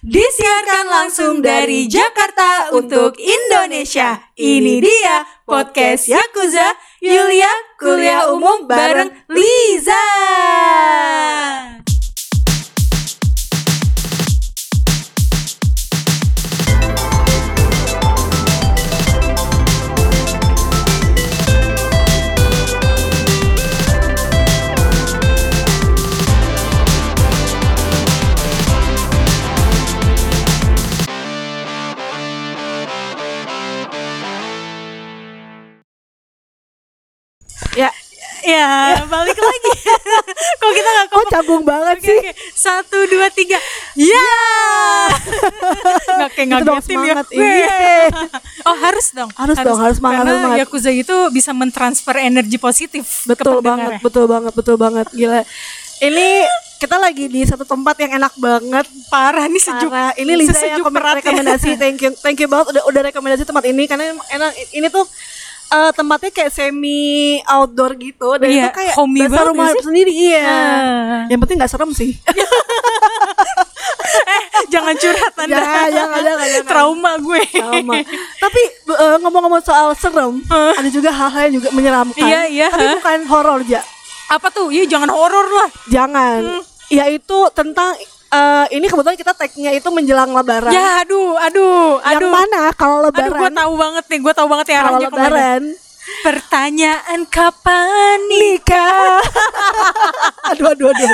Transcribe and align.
Disiarkan 0.00 0.88
langsung 0.88 1.44
dari 1.44 1.84
Jakarta 1.84 2.72
untuk 2.72 3.20
Indonesia. 3.20 4.16
Ini 4.32 4.80
dia 4.80 5.28
podcast 5.44 6.08
Yakuza 6.08 6.64
Yulia 7.04 7.52
Kuliah 7.76 8.32
Umum 8.32 8.64
bareng 8.64 9.12
Liza. 9.28 10.06
Ya, 38.42 38.96
Ya, 38.96 39.04
balik 39.04 39.36
lagi. 39.36 39.72
Kok 40.60 40.70
kita 40.70 40.88
nggak 40.88 41.06
kok 41.06 41.14
kompak? 41.14 41.30
canggung 41.30 41.62
banget 41.62 41.96
Oke, 41.96 42.06
sih? 42.06 42.18
oke. 42.18 42.30
Satu, 42.52 42.98
dua, 43.06 43.28
tiga. 43.28 43.58
Ya. 43.94 44.28
Nggak 46.16 46.30
kayak 46.32 46.48
Itu 46.50 46.64
dong, 46.64 46.76
ya. 46.76 46.82
semangat. 46.82 47.26
Weh. 47.30 47.40
Iya. 47.40 48.08
Oh 48.68 48.76
harus 48.76 49.06
dong. 49.10 49.30
Harus 49.32 49.56
dong, 49.56 49.78
harus 49.78 49.96
semangat, 49.96 50.20
Karena 50.20 50.30
harus 50.30 50.40
semangat. 50.42 50.60
Yakuza 50.62 50.90
itu 50.90 51.16
bisa 51.32 51.50
mentransfer 51.50 52.16
energi 52.18 52.56
positif. 52.56 53.24
Betul 53.24 53.60
banget, 53.60 53.96
ya. 53.96 53.98
betul 53.98 54.24
banget, 54.26 54.52
betul 54.52 54.76
banget. 54.76 55.06
Gila. 55.10 55.40
Ini 56.00 56.28
kita 56.76 56.96
lagi 56.96 57.24
di 57.26 57.40
satu 57.42 57.64
tempat 57.64 57.96
yang 57.98 58.16
enak 58.16 58.36
banget. 58.36 58.84
Parah 59.08 59.44
nih 59.44 59.60
sejuk. 59.60 59.88
Parah. 59.88 60.12
Ini 60.14 60.32
Liza 60.34 60.56
yang 60.58 60.80
komen 60.80 60.96
rekomendasi. 61.18 61.76
Thank 61.76 61.98
you, 62.00 62.10
thank 62.14 62.36
you 62.36 62.48
banget 62.48 62.72
udah 62.72 62.82
udah 62.84 63.02
rekomendasi 63.06 63.44
tempat 63.44 63.64
ini 63.64 63.84
karena 63.84 64.12
enak. 64.28 64.52
Ini 64.70 64.88
tuh 64.88 65.04
eh, 65.70 65.90
tempatnya 65.94 66.30
kayak 66.30 66.50
semi 66.50 67.00
outdoor 67.46 67.94
gitu 67.96 68.36
dan 68.36 68.48
Iya, 68.50 68.66
itu 68.66 68.70
kayak 68.74 68.94
homey 68.98 69.20
banget 69.26 69.46
rumah 69.50 69.68
ya 69.70 69.74
sih? 69.74 69.84
sendiri 69.86 70.12
iya. 70.12 70.42
Ah. 70.42 71.22
Yang 71.30 71.40
penting 71.46 71.56
nggak 71.62 71.70
serem 71.70 71.90
sih. 71.94 72.10
eh, 74.30 74.42
jangan 74.68 74.94
curhat 74.98 75.32
Anda. 75.38 75.54
Jangan, 75.56 75.86
jangan, 75.90 76.20
jangan, 76.24 76.46
jangan. 76.50 76.66
Trauma 76.68 77.12
gue. 77.18 77.42
Sama. 77.54 77.94
Tapi 78.38 78.60
eh, 78.90 79.16
ngomong-ngomong 79.22 79.62
soal 79.62 79.94
serem, 79.94 80.42
ada 80.50 80.88
juga 80.90 81.10
hal-hal 81.14 81.42
yang 81.50 81.54
juga 81.62 81.68
menyeramkan. 81.72 82.26
Iya, 82.26 82.40
iya, 82.50 82.66
Tapi 82.70 82.86
hah? 82.86 82.94
bukan 82.98 83.20
horor 83.30 83.60
aja. 83.62 83.80
Apa 84.30 84.46
tuh? 84.50 84.70
Iya, 84.70 84.86
jangan 84.86 85.10
horor 85.10 85.46
lah. 85.50 85.68
Jangan. 85.90 86.40
Hmm. 86.42 86.62
Yaitu 86.90 87.38
tentang 87.54 87.94
eh, 88.30 88.66
ini 88.72 88.86
kebetulan 88.86 89.14
kita 89.14 89.32
tag-nya 89.32 89.70
itu 89.72 89.88
menjelang 89.88 90.30
lebaran. 90.30 90.70
Ya, 90.70 91.00
aduh, 91.00 91.34
aduh, 91.36 91.98
Yang 92.00 92.20
aduh. 92.20 92.30
mana 92.30 92.62
kalau 92.72 92.98
Aduh, 93.02 93.10
gue 93.12 93.26
lebaran? 93.26 93.52
tahu 93.52 93.72
banget 93.74 94.04
nih, 94.06 94.18
gue 94.20 94.32
tahu 94.32 94.48
banget 94.48 94.66
ya 94.66 94.78
kalau 94.78 94.86
arahnya 94.92 95.08
ke 95.08 95.12
mana. 95.12 95.24
lebaran 95.24 95.62
Pertanyaan 96.20 97.20
kapan 97.24 98.18
nikah. 98.26 99.22
aduh, 100.50 100.66
aduh, 100.68 100.88
aduh. 100.88 101.10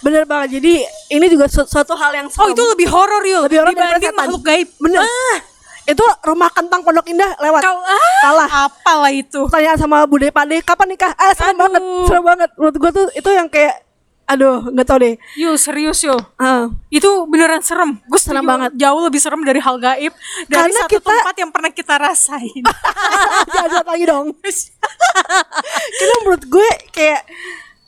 Bener 0.00 0.24
banget. 0.24 0.58
Jadi 0.58 0.82
ini 1.08 1.26
juga 1.28 1.46
su- 1.46 1.64
suatu 1.64 1.94
hal 1.94 2.12
yang 2.14 2.26
Oh, 2.28 2.34
serem. 2.44 2.52
itu 2.52 2.62
lebih 2.66 2.88
horor 2.88 3.22
yuk 3.22 3.46
Lebih 3.46 3.58
horor 3.60 3.72
dibanding 3.72 4.16
makhluk 4.16 4.42
gaib. 4.42 4.68
Bener. 4.76 5.00
Ah, 5.00 5.36
itu 5.84 6.02
rumah 6.24 6.48
kentang 6.50 6.80
Pondok 6.80 7.06
Indah 7.06 7.30
lewat. 7.38 7.60
kau 7.60 7.78
ah, 7.78 8.10
Kalah. 8.22 8.48
apalah 8.64 9.12
itu? 9.12 9.44
Tanya 9.46 9.76
sama 9.76 10.02
Bude 10.04 10.28
Pade 10.28 10.58
kapan 10.60 10.88
nikah? 10.90 11.12
Ah, 11.14 11.30
serem 11.30 11.54
Aduh. 11.54 11.62
banget. 11.62 11.82
Serem 12.08 12.24
banget. 12.24 12.50
Menurut 12.54 12.76
gue 12.76 12.90
tuh 12.90 13.06
itu 13.14 13.30
yang 13.30 13.46
kayak 13.46 13.83
aduh, 14.24 14.68
nggak 14.68 14.84
tau 14.84 14.98
deh. 14.98 15.14
Yuk, 15.34 15.54
serius 15.54 16.00
yuk. 16.00 16.20
Ah. 16.34 16.68
Itu 16.88 17.24
beneran 17.24 17.60
serem. 17.60 18.00
Gue 18.04 18.16
Serem 18.16 18.40
banget. 18.40 18.72
Jauh 18.74 19.00
lebih 19.00 19.18
serem 19.18 19.40
dari 19.40 19.60
hal 19.60 19.76
gaib 19.76 20.12
dari 20.44 20.72
Karena 20.72 20.80
satu 20.80 20.92
kita- 20.92 21.10
tempat 21.12 21.36
yang 21.36 21.50
pernah 21.50 21.70
kita 21.70 21.94
rasain. 21.94 22.62
Jangan 23.52 23.68
jawab 23.70 23.88
lagi 23.88 24.04
dong. 24.04 24.26
Karena 25.98 26.14
menurut 26.22 26.44
gue 26.44 26.68
kayak 26.90 27.22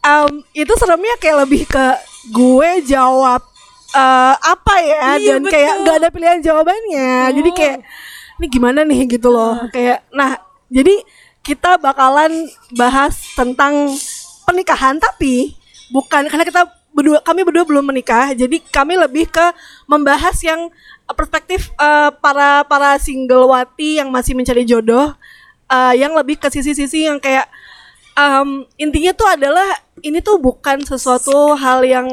em, 0.00 0.32
itu 0.52 0.72
seremnya 0.76 1.14
kayak 1.16 1.36
lebih 1.42 1.62
ke 1.64 1.86
gue 2.28 2.70
jawab 2.84 3.42
eh, 3.90 4.34
apa 4.36 4.74
ya 4.78 5.16
Iya, 5.16 5.38
dan 5.38 5.42
kayak 5.46 5.72
betul. 5.72 5.84
gak 5.84 5.96
ada 5.96 6.08
pilihan 6.10 6.40
jawabannya. 6.42 7.10
Jadi 7.32 7.50
Betul. 7.50 7.58
kayak 7.58 7.76
ini 8.36 8.46
gimana 8.46 8.80
nih 8.82 9.00
gitu 9.08 9.28
loh. 9.28 9.56
Kayak 9.70 10.04
nah, 10.12 10.36
jadi 10.68 11.00
kita 11.40 11.78
bakalan 11.78 12.50
bahas 12.74 13.14
tentang 13.32 13.94
pernikahan 14.42 14.98
tapi 14.98 15.54
bukan 15.90 16.26
karena 16.26 16.44
kita 16.44 16.62
berdua 16.96 17.20
kami 17.20 17.44
berdua 17.44 17.64
belum 17.68 17.84
menikah. 17.92 18.32
Jadi 18.32 18.64
kami 18.72 18.96
lebih 18.96 19.28
ke 19.28 19.46
membahas 19.84 20.36
yang 20.40 20.72
eh, 21.04 21.14
perspektif 21.14 21.68
eh, 21.76 22.10
para 22.24 22.64
para 22.64 22.96
single 22.96 23.52
wati 23.52 24.00
yang 24.00 24.08
masih 24.08 24.32
mencari 24.32 24.64
jodoh 24.64 25.12
eh, 25.68 25.94
yang 26.00 26.16
lebih 26.16 26.40
ke 26.40 26.48
sisi-sisi 26.48 27.04
yang 27.04 27.20
kayak 27.20 27.46
em, 28.16 28.64
intinya 28.80 29.12
tuh 29.12 29.28
adalah 29.28 29.68
ini 30.00 30.24
tuh 30.24 30.40
bukan 30.40 30.80
sesuatu 30.84 31.52
hal 31.56 31.84
yang 31.84 32.08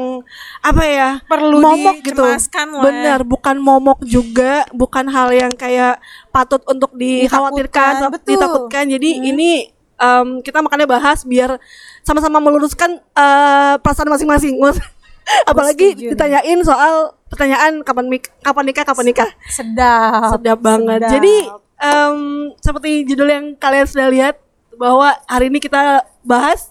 apa 0.60 0.84
ya 0.84 1.10
Perlu 1.24 1.60
momok 1.60 1.96
gitu 2.04 2.20
lah. 2.20 2.36
benar 2.84 3.20
bukan 3.24 3.56
momok 3.56 4.04
juga 4.04 4.68
bukan 4.72 5.08
hal 5.08 5.32
yang 5.32 5.52
kayak 5.52 6.00
patut 6.28 6.60
untuk 6.68 6.92
dikhawatirkan 6.96 8.04
Ditakutkan, 8.04 8.12
betul. 8.12 8.28
ditakutkan 8.36 8.84
jadi 8.88 9.08
ini 9.32 9.50
em, 9.98 10.42
kita 10.42 10.60
makanya 10.60 10.86
bahas 10.88 11.22
biar 11.22 11.58
sama-sama 12.02 12.38
meluruskan 12.42 12.98
eh, 13.00 13.74
perasaan 13.80 14.10
masing-masing 14.10 14.58
apalagi 15.50 15.96
setuju 15.96 16.04
nih. 16.04 16.10
ditanyain 16.12 16.60
soal 16.60 16.94
pertanyaan 17.32 17.80
kapan 17.80 18.06
mik- 18.12 18.32
kapan 18.44 18.64
nikah 18.68 18.84
kapan 18.84 19.04
nikah 19.08 19.30
sedap. 19.48 20.36
sedap 20.36 20.58
banget. 20.60 21.00
sedap. 21.00 21.12
Jadi 21.18 21.34
em, 21.80 22.18
seperti 22.60 22.90
judul 23.08 23.28
yang 23.28 23.46
kalian 23.56 23.86
sudah 23.88 24.08
lihat 24.12 24.34
bahwa 24.76 25.14
hari 25.26 25.48
ini 25.48 25.58
kita 25.62 26.04
bahas 26.26 26.70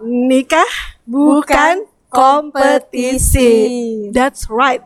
nikah 0.00 0.66
bukan, 1.04 1.84
kompetisi. 2.10 3.50
That's 4.14 4.46
right. 4.48 4.82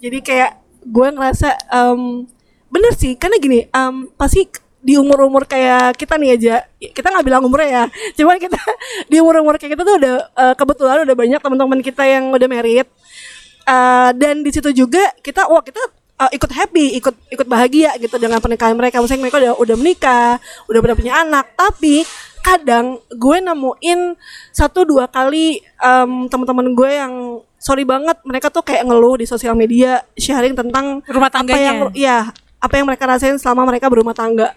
Jadi 0.00 0.20
kayak 0.20 0.60
gue 0.86 1.08
ngerasa 1.12 1.56
em, 1.72 2.28
bener 2.70 2.92
sih 2.94 3.16
karena 3.16 3.36
gini 3.40 3.66
em, 3.66 4.12
pasti 4.14 4.46
di 4.86 4.94
umur-umur 4.94 5.50
kayak 5.50 5.98
kita 5.98 6.14
nih 6.14 6.38
aja 6.38 6.56
kita 6.78 7.10
nggak 7.10 7.26
bilang 7.26 7.42
umurnya 7.42 7.66
ya 7.66 7.84
cuman 8.22 8.38
kita 8.38 8.54
di 9.10 9.18
umur-umur 9.18 9.58
kayak 9.58 9.74
kita 9.74 9.82
tuh 9.82 9.98
udah 9.98 10.16
eh, 10.30 10.54
kebetulan 10.54 11.02
udah 11.02 11.16
banyak 11.18 11.40
teman-teman 11.42 11.80
kita 11.82 12.06
yang 12.06 12.30
udah 12.30 12.46
married 12.46 12.86
Eh, 13.66 14.10
dan 14.14 14.46
di 14.46 14.50
situ 14.54 14.70
juga 14.70 15.10
kita 15.18 15.50
wah 15.50 15.58
kita 15.58 15.82
eh, 16.22 16.30
ikut 16.38 16.50
happy, 16.54 17.02
ikut 17.02 17.14
ikut 17.34 17.46
bahagia 17.50 17.98
gitu 17.98 18.14
dengan 18.22 18.38
pernikahan 18.38 18.78
mereka. 18.78 19.02
Maksudnya 19.02 19.26
mereka 19.26 19.42
udah 19.42 19.52
udah 19.58 19.76
menikah, 19.76 20.32
udah 20.70 20.78
pada 20.78 20.94
punya 20.94 21.12
anak. 21.26 21.50
Tapi 21.58 22.06
kadang 22.46 23.02
gue 23.10 23.36
nemuin 23.42 24.14
satu 24.54 24.86
dua 24.86 25.10
kali 25.10 25.58
em, 25.82 26.30
teman-teman 26.30 26.78
gue 26.78 26.90
yang 26.94 27.42
sorry 27.58 27.82
banget 27.82 28.22
mereka 28.22 28.54
tuh 28.54 28.62
kayak 28.62 28.86
ngeluh 28.86 29.18
di 29.18 29.26
sosial 29.26 29.58
media 29.58 29.98
sharing 30.14 30.54
tentang 30.54 31.02
Rumah 31.02 31.26
apa 31.26 31.42
tangganya. 31.42 31.66
yang 31.66 31.78
ya 31.90 32.18
apa 32.62 32.74
yang 32.78 32.86
mereka 32.86 33.10
rasain 33.10 33.34
selama 33.42 33.66
mereka 33.66 33.90
berumah 33.90 34.14
tangga. 34.14 34.54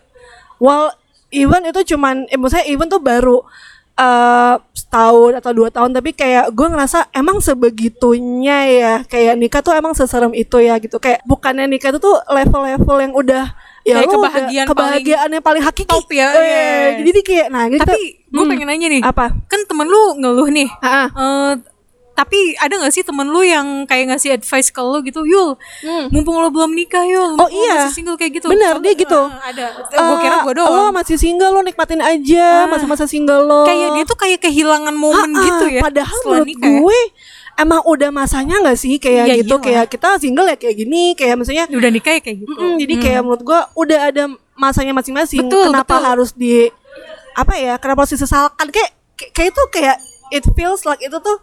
Well, 0.59 0.91
even 1.29 1.63
itu 1.65 1.81
cuman, 1.89 2.27
eh, 2.27 2.35
maksudnya 2.35 2.65
even 2.65 2.87
tuh 2.87 2.99
baru 2.99 3.41
eh 3.93 4.55
setahun 4.71 5.35
atau 5.35 5.51
dua 5.51 5.67
tahun, 5.67 5.91
tapi 5.91 6.11
kayak 6.11 6.49
gue 6.49 6.67
ngerasa 6.67 7.11
emang 7.11 7.39
sebegitunya 7.39 8.57
ya, 8.65 8.93
kayak 9.03 9.35
nikah 9.35 9.59
tuh 9.59 9.71
emang 9.71 9.91
seserem 9.91 10.31
itu 10.31 10.55
ya 10.57 10.75
gitu. 10.77 10.95
Kayak 10.97 11.19
bukannya 11.23 11.67
nikah 11.67 11.91
itu 11.91 11.99
tuh 11.99 12.15
level-level 12.25 12.97
yang 12.97 13.11
udah 13.13 13.51
ya 13.81 13.93
Kayak 13.93 13.99
lu 14.01 14.11
udah- 14.13 14.15
kebahagiaan 14.15 14.65
paling 14.65 14.69
kebahagiaan 14.71 15.29
yang 15.29 15.43
paling 15.43 15.63
hakiki. 15.63 15.89
top 15.89 16.07
ya, 16.09 16.27
Eh, 16.29 16.39
yes. 16.39 16.91
Jadi 17.05 17.19
kayak 17.21 17.47
nah 17.49 17.63
gitu. 17.67 17.81
Tapi 17.81 17.99
gue 18.23 18.39
Hmm. 18.39 18.49
pengen 18.49 18.67
nanya 18.67 18.87
nih. 18.89 19.01
Apa? 19.03 19.25
Kan 19.45 19.59
temen 19.65 19.83
lu 19.85 20.03
ngeluh 20.15 20.47
nih. 20.47 20.67
Eh, 20.71 21.07
tapi 22.19 22.35
ada 22.55 22.75
gak 22.77 22.91
sih 22.91 22.99
temen 22.99 23.23
lu 23.25 23.39
yang 23.39 23.63
kayak 23.85 24.11
ngasih 24.11 24.35
advice 24.35 24.67
ke 24.67 24.77
lu 24.77 24.99
gitu 25.01 25.23
Yul, 25.23 25.55
Hmm. 25.79 26.11
mumpung 26.11 26.35
lu 26.35 26.49
belum 26.49 26.71
nikah 26.71 27.01
Yul 27.01 27.33
Oh, 27.33 27.47
iya. 27.47 27.87
masih 27.87 27.95
single 27.95 28.13
kayak 28.13 28.35
gitu 28.35 28.47
Bener, 28.47 28.75
dia 28.77 28.91
gitu. 28.93 29.21
eh, 29.23 29.47
Ada, 29.47 29.65
gue 29.87 30.17
kira 30.19 30.35
gue 30.41 30.51
Eh, 30.51 30.57
doang 30.57 30.75
Lo 30.75 30.91
masih 30.91 31.15
single 31.15 31.51
lo 31.51 31.61
nikmatin 31.61 31.99
aja 31.99 32.47
Ah. 32.59 32.67
masa-masa 32.67 33.05
single 33.05 33.41
lo. 33.41 33.63
Kayak 33.63 33.89
dia 33.93 34.03
tuh 34.03 34.17
kayak 34.17 34.39
kehilangan 34.41 34.91
momen 34.91 35.31
Ah, 35.31 35.39
ah, 35.39 35.45
gitu 35.45 35.65
ya 35.69 35.81
Padahal 35.81 36.19
menurut 36.21 36.45
nikah 36.45 36.67
ya. 36.67 36.77
gue 36.77 36.99
emang 37.55 37.81
udah 37.83 38.09
masanya 38.09 38.55
nggak 38.59 38.75
sih 38.75 38.95
kayak 38.97 39.25
Iya, 39.25 39.35
gitu 39.37 39.55
iyalah. 39.55 39.63
kayak 39.63 39.85
kita 39.89 40.07
single 40.17 40.43
ya 40.45 40.55
kayak 40.55 40.75
gini 40.77 41.03
kayak 41.13 41.35
maksudnya 41.35 41.65
Udah 41.67 41.87
nikah 41.89 42.13
ya 42.13 42.21
kayak 42.21 42.37
gitu 42.41 42.51
mm, 42.57 42.75
jadi 42.77 42.93
kayak 42.97 43.19
menurut 43.21 43.41
gue 43.41 43.59
udah 43.77 43.99
ada 44.05 44.23
masanya 44.53 44.91
masing-masing. 44.91 45.47
Kenapa 45.47 45.87
betul. 45.89 46.03
harus 46.05 46.29
di 46.33 46.67
apa 47.33 47.55
ya? 47.55 47.75
Kenapa 47.75 48.03
harus 48.03 48.11
disesalkan? 48.11 48.67
Kayak, 48.67 48.91
kayak 49.31 49.49
itu 49.49 49.63
kayak 49.69 49.97
it 50.29 50.43
feels 50.51 50.83
like 50.83 50.99
itu 50.99 51.15
tuh 51.15 51.37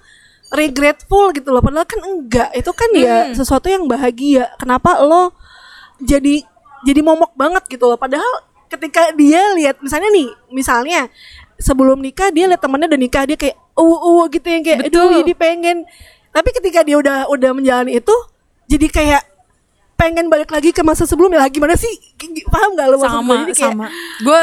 regretful 0.52 1.34
gitu 1.34 1.48
loh. 1.50 1.62
Padahal 1.62 1.86
kan 1.88 2.00
enggak. 2.02 2.50
Itu 2.54 2.70
kan 2.72 2.90
ya 2.94 3.32
sesuatu 3.34 3.66
yang 3.66 3.86
bahagia. 3.90 4.52
Kenapa 4.60 5.00
lo 5.02 5.34
jadi 6.02 6.42
jadi 6.86 7.00
momok 7.02 7.34
banget 7.34 7.66
gitu 7.66 7.86
loh. 7.88 7.98
Padahal 7.98 8.46
ketika 8.70 9.10
dia 9.14 9.54
lihat 9.54 9.80
misalnya 9.82 10.10
nih, 10.12 10.28
misalnya 10.50 11.00
sebelum 11.56 11.98
nikah 11.98 12.30
dia 12.30 12.46
lihat 12.46 12.60
temennya 12.60 12.90
udah 12.92 13.00
nikah 13.00 13.24
dia 13.24 13.38
kayak 13.38 13.56
uh 13.74 13.98
uh 14.02 14.22
gitu 14.28 14.46
yang 14.46 14.62
kayak 14.62 14.78
Betul. 14.86 15.08
aduh 15.08 15.10
jadi 15.24 15.32
pengen. 15.34 15.76
Tapi 16.30 16.48
ketika 16.52 16.84
dia 16.84 17.00
udah 17.00 17.32
udah 17.32 17.50
menjalani 17.56 17.96
itu 17.96 18.16
jadi 18.68 18.86
kayak 18.92 19.22
pengen 19.96 20.28
balik 20.28 20.52
lagi 20.52 20.70
ke 20.76 20.84
masa 20.84 21.08
sebelumnya 21.08 21.40
lah 21.40 21.48
gimana 21.48 21.72
sih 21.72 21.88
paham 22.52 22.76
gak 22.76 22.86
lo 22.92 23.00
sama 23.00 23.48
kayak, 23.48 23.56
sama 23.56 23.88
gue 24.20 24.42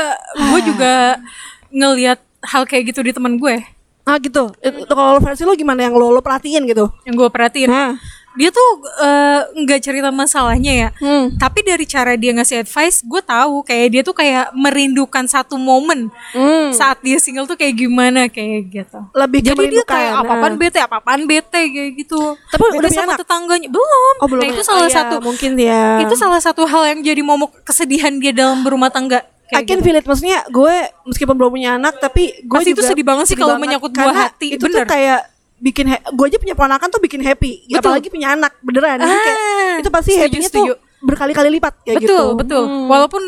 gue 0.49 0.59
juga 0.73 1.21
ngelihat 1.69 2.19
hal 2.41 2.65
kayak 2.65 2.89
gitu 2.89 3.05
di 3.05 3.13
teman 3.13 3.37
gue 3.37 3.61
ah 4.03 4.17
gitu. 4.19 4.51
Itu 4.59 4.93
kalau 4.93 5.19
versi 5.23 5.43
lo 5.47 5.55
gimana 5.55 5.87
yang 5.87 5.95
lo 5.95 6.11
lo 6.11 6.19
perhatiin 6.19 6.63
gitu? 6.67 6.91
Yang 7.07 7.15
gue 7.23 7.29
perhatiin? 7.31 7.69
Nah 7.71 7.95
dia 8.33 8.49
tuh 8.49 8.69
eh, 8.97 9.41
nggak 9.61 9.79
cerita 9.79 10.09
masalahnya 10.09 10.73
ya. 10.73 10.89
Hmm. 10.97 11.37
tapi 11.37 11.61
dari 11.61 11.85
cara 11.85 12.17
dia 12.17 12.33
ngasih 12.33 12.65
advice 12.65 13.05
gue 13.05 13.21
tahu 13.21 13.61
kayak 13.61 13.87
dia 13.93 14.01
tuh 14.01 14.15
kayak 14.17 14.49
merindukan 14.57 15.29
satu 15.29 15.53
momen. 15.61 16.09
Hmm. 16.33 16.73
saat 16.73 16.97
dia 17.05 17.21
single 17.21 17.45
tuh 17.45 17.53
kayak 17.53 17.77
gimana 17.77 18.25
kayak 18.25 18.73
gitu. 18.73 18.99
Lebih 19.13 19.39
jadi 19.45 19.65
dia 19.69 19.85
kayak 19.85 20.11
nah. 20.17 20.21
apa-apaan 20.25 20.55
bete 20.57 20.79
apa-apaan 20.81 21.21
bete 21.29 21.61
kayak 21.69 21.91
gitu. 21.93 22.33
Tapi 22.49 22.63
Bete 22.73 22.77
udah 22.81 22.89
sama 22.89 23.13
anak? 23.13 23.19
tetangganya? 23.21 23.67
Belum. 23.69 24.15
Oh 24.17 24.27
belum 24.27 24.41
nah 24.41 24.49
itu 24.49 24.61
Oh, 24.63 24.65
salah 24.65 24.89
iya, 24.89 24.97
satu 24.97 25.15
mungkin 25.21 25.51
ya 25.59 26.01
itu 26.01 26.15
salah 26.17 26.41
satu 26.41 26.65
hal 26.65 26.83
yang 26.89 26.99
jadi 27.05 27.21
momok 27.21 27.61
kesedihan 27.61 28.17
dia 28.17 28.33
dalam 28.33 28.65
berumah 28.65 28.89
tangga 28.89 29.21
I 29.53 29.55
kayak 29.55 29.65
can 29.65 29.77
gitu. 29.77 29.85
feel 29.85 29.95
it 29.95 30.03
maksudnya 30.03 30.39
gue 30.45 30.73
meskipun 31.05 31.35
belum 31.35 31.51
punya 31.51 31.69
anak 31.75 31.93
tapi 31.97 32.23
gue 32.39 32.57
Pasti 32.57 32.71
itu 32.71 32.77
juga 32.77 32.89
sedih 32.89 33.05
banget 33.05 33.25
sih 33.25 33.29
sedih 33.29 33.41
kalau 33.41 33.53
banget. 33.53 33.65
menyangkut 33.69 33.91
buah 33.93 34.15
hati, 34.19 34.47
itu 34.51 34.63
bener. 34.63 34.75
tuh 34.75 34.85
kayak 34.89 35.19
bikin 35.59 35.85
gue 35.89 36.25
aja 36.25 36.37
punya 36.37 36.53
ponakan 36.53 36.87
tuh 36.87 36.99
bikin 36.99 37.21
happy 37.21 37.51
Betul. 37.65 37.79
apalagi 37.79 38.07
punya 38.07 38.27
anak 38.31 38.51
beneran 38.59 38.97
Jadi 38.97 39.15
kayak, 39.15 39.37
Ah, 39.39 39.73
itu 39.77 39.89
pasti 39.89 40.11
setuju, 40.11 40.23
happynya 40.25 40.49
setuju. 40.49 40.73
tuh 40.73 40.77
berkali-kali 41.01 41.49
lipat 41.53 41.73
kayak 41.81 41.97
betul 41.99 42.09
gitu 42.25 42.37
betul 42.37 42.63
Hmm. 42.63 42.87
walaupun 42.87 43.23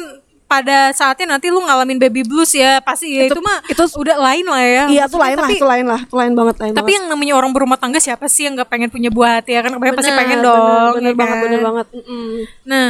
pada 0.46 0.92
saatnya 0.92 1.26
nanti 1.28 1.48
lu 1.48 1.58
ngalamin 1.58 1.98
baby 1.98 2.22
blues 2.22 2.54
ya 2.54 2.78
pasti 2.80 3.10
ya 3.12 3.26
itu, 3.26 3.34
Itu- 3.34 3.42
mah 3.42 3.66
itu- 3.66 3.98
udah 3.98 4.16
lain 4.16 4.46
lah 4.46 4.62
ya 4.62 4.84
iya 4.88 5.04
itu 5.04 5.18
lain 5.18 5.34
lah 5.34 5.42
tapi, 5.42 5.56
itu 5.56 5.66
lain 5.66 5.86
lah 5.86 6.00
itu 6.00 6.16
lain 6.16 6.34
banget 6.34 6.56
lain 6.60 6.74
tapi 6.74 6.92
yang 6.92 7.06
namanya 7.08 7.34
orang 7.34 7.50
berumah 7.50 7.76
tangga 7.76 7.98
siapa 7.98 8.26
sih 8.26 8.46
yang 8.46 8.54
nggak 8.54 8.68
pengen 8.68 8.90
punya 8.90 9.10
buah 9.10 9.40
hati 9.40 9.52
ya 9.52 9.62
kan 9.62 9.74
kebanyakan 9.74 9.98
pasti 9.98 10.08
Bener, 10.08 10.22
pengen 10.22 10.38
bener, 10.38 10.48
dong 10.48 10.92
bener, 10.94 11.08
ya 11.08 11.16
banget 11.16 11.34
kan? 11.34 11.44
bener 11.44 11.62
banget 11.62 11.86
Mm-mm. 11.94 12.26
Nah, 12.64 12.88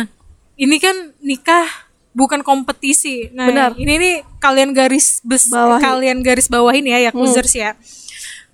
ini 0.58 0.78
kan 0.78 0.96
nikah 1.20 1.68
bukan 2.16 2.40
kompetisi. 2.42 3.28
Nah, 3.36 3.52
Benar. 3.52 3.70
ini 3.76 3.94
nih 4.00 4.16
kalian 4.40 4.72
garis 4.72 5.20
bes 5.22 5.52
Bawahi. 5.52 5.84
kalian 5.84 6.18
garis 6.24 6.48
bawahin 6.48 6.88
ya 6.88 7.12
Yakuzers 7.12 7.52
ya. 7.54 7.76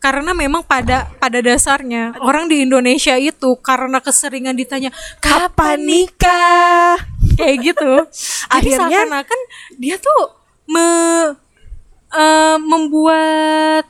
Karena 0.02 0.34
memang 0.34 0.66
pada 0.66 1.13
pada 1.22 1.38
dasarnya 1.40 2.18
orang 2.25 2.50
di 2.50 2.66
Indonesia 2.66 3.13
itu 3.16 3.54
karena 3.62 4.02
keseringan 4.02 4.58
ditanya 4.58 4.90
kapan 5.22 5.78
nikah 5.78 6.98
kayak 7.38 7.58
gitu. 7.62 7.94
Jadi 8.50 8.74
Akhirnya- 8.74 9.06
seakan-akan 9.06 9.40
dia 9.78 10.02
tuh 10.02 10.22
me, 10.66 10.88
eh, 12.12 12.58
membuat 12.58 13.86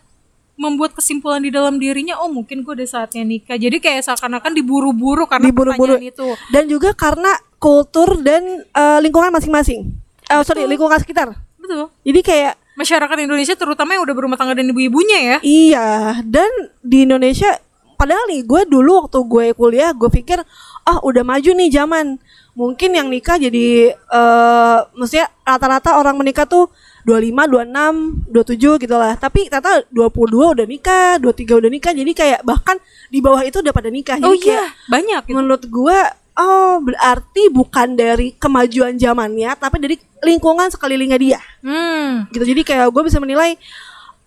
membuat 0.59 0.93
kesimpulan 0.93 1.41
di 1.41 1.49
dalam 1.49 1.81
dirinya 1.81 2.21
oh 2.21 2.29
mungkin 2.29 2.61
gue 2.61 2.77
udah 2.77 2.85
saatnya 2.85 3.25
nikah 3.25 3.57
jadi 3.57 3.81
kayak 3.81 4.05
seakan-akan 4.05 4.53
diburu-buru 4.53 5.25
karena 5.25 5.49
Diburu-buru. 5.49 5.97
pertanyaan 5.97 6.13
itu 6.13 6.27
dan 6.53 6.69
juga 6.69 6.93
karena 6.93 7.33
kultur 7.61 8.17
dan 8.25 8.65
eh, 8.65 8.99
lingkungan 8.99 9.29
masing-masing 9.29 9.93
eh 10.25 10.41
sorry 10.41 10.65
lingkungan 10.65 10.97
sekitar 10.97 11.37
betul 11.55 11.93
jadi 12.01 12.19
kayak 12.25 12.53
masyarakat 12.73 13.17
Indonesia 13.21 13.53
terutama 13.53 13.93
yang 13.93 14.01
udah 14.01 14.15
berumah 14.17 14.37
tangga 14.39 14.57
dan 14.57 14.65
ibu-ibunya 14.73 15.19
ya 15.21 15.37
Iya, 15.43 15.87
dan 16.25 16.49
di 16.81 17.05
Indonesia 17.05 17.53
padahal 17.93 18.25
nih 18.33 18.41
gue 18.41 18.61
dulu 18.65 19.05
waktu 19.05 19.19
gue 19.21 19.45
kuliah 19.53 19.93
gue 19.93 20.09
pikir 20.09 20.41
ah 20.81 20.97
udah 21.05 21.21
maju 21.21 21.51
nih 21.53 21.69
zaman. 21.69 22.17
Mungkin 22.51 22.97
yang 22.97 23.07
nikah 23.07 23.37
jadi 23.37 23.93
eh 23.93 24.77
maksudnya 24.97 25.29
rata-rata 25.45 26.01
orang 26.01 26.17
menikah 26.17 26.49
tuh 26.49 26.73
25, 27.05 27.69
26, 27.69 28.33
27 28.33 28.83
gitu 28.89 28.95
lah. 28.97 29.13
Tapi 29.15 29.47
ternyata 29.47 29.85
22 29.93 30.57
udah 30.57 30.65
nikah, 30.65 31.21
23 31.21 31.61
udah 31.61 31.69
nikah. 31.69 31.93
Jadi 31.93 32.11
kayak 32.11 32.41
bahkan 32.41 32.81
di 33.13 33.21
bawah 33.21 33.41
itu 33.45 33.61
udah 33.61 33.73
pada 33.73 33.93
nikah. 33.93 34.17
Jadi 34.17 34.25
oh 34.25 34.35
kayak 34.35 34.57
iya 34.57 34.65
banyak 34.89 35.21
gitu. 35.29 35.35
menurut 35.37 35.63
gue 35.63 35.97
oh 36.37 36.79
berarti 36.83 37.51
bukan 37.51 37.95
dari 37.95 38.35
kemajuan 38.35 38.95
zamannya 38.95 39.51
tapi 39.59 39.77
dari 39.81 39.95
lingkungan 40.21 40.69
sekelilingnya 40.71 41.19
dia. 41.19 41.39
hmm. 41.65 42.31
Gitu. 42.31 42.45
Jadi 42.55 42.61
kayak 42.63 42.87
gue 42.91 43.03
bisa 43.05 43.17
menilai 43.17 43.57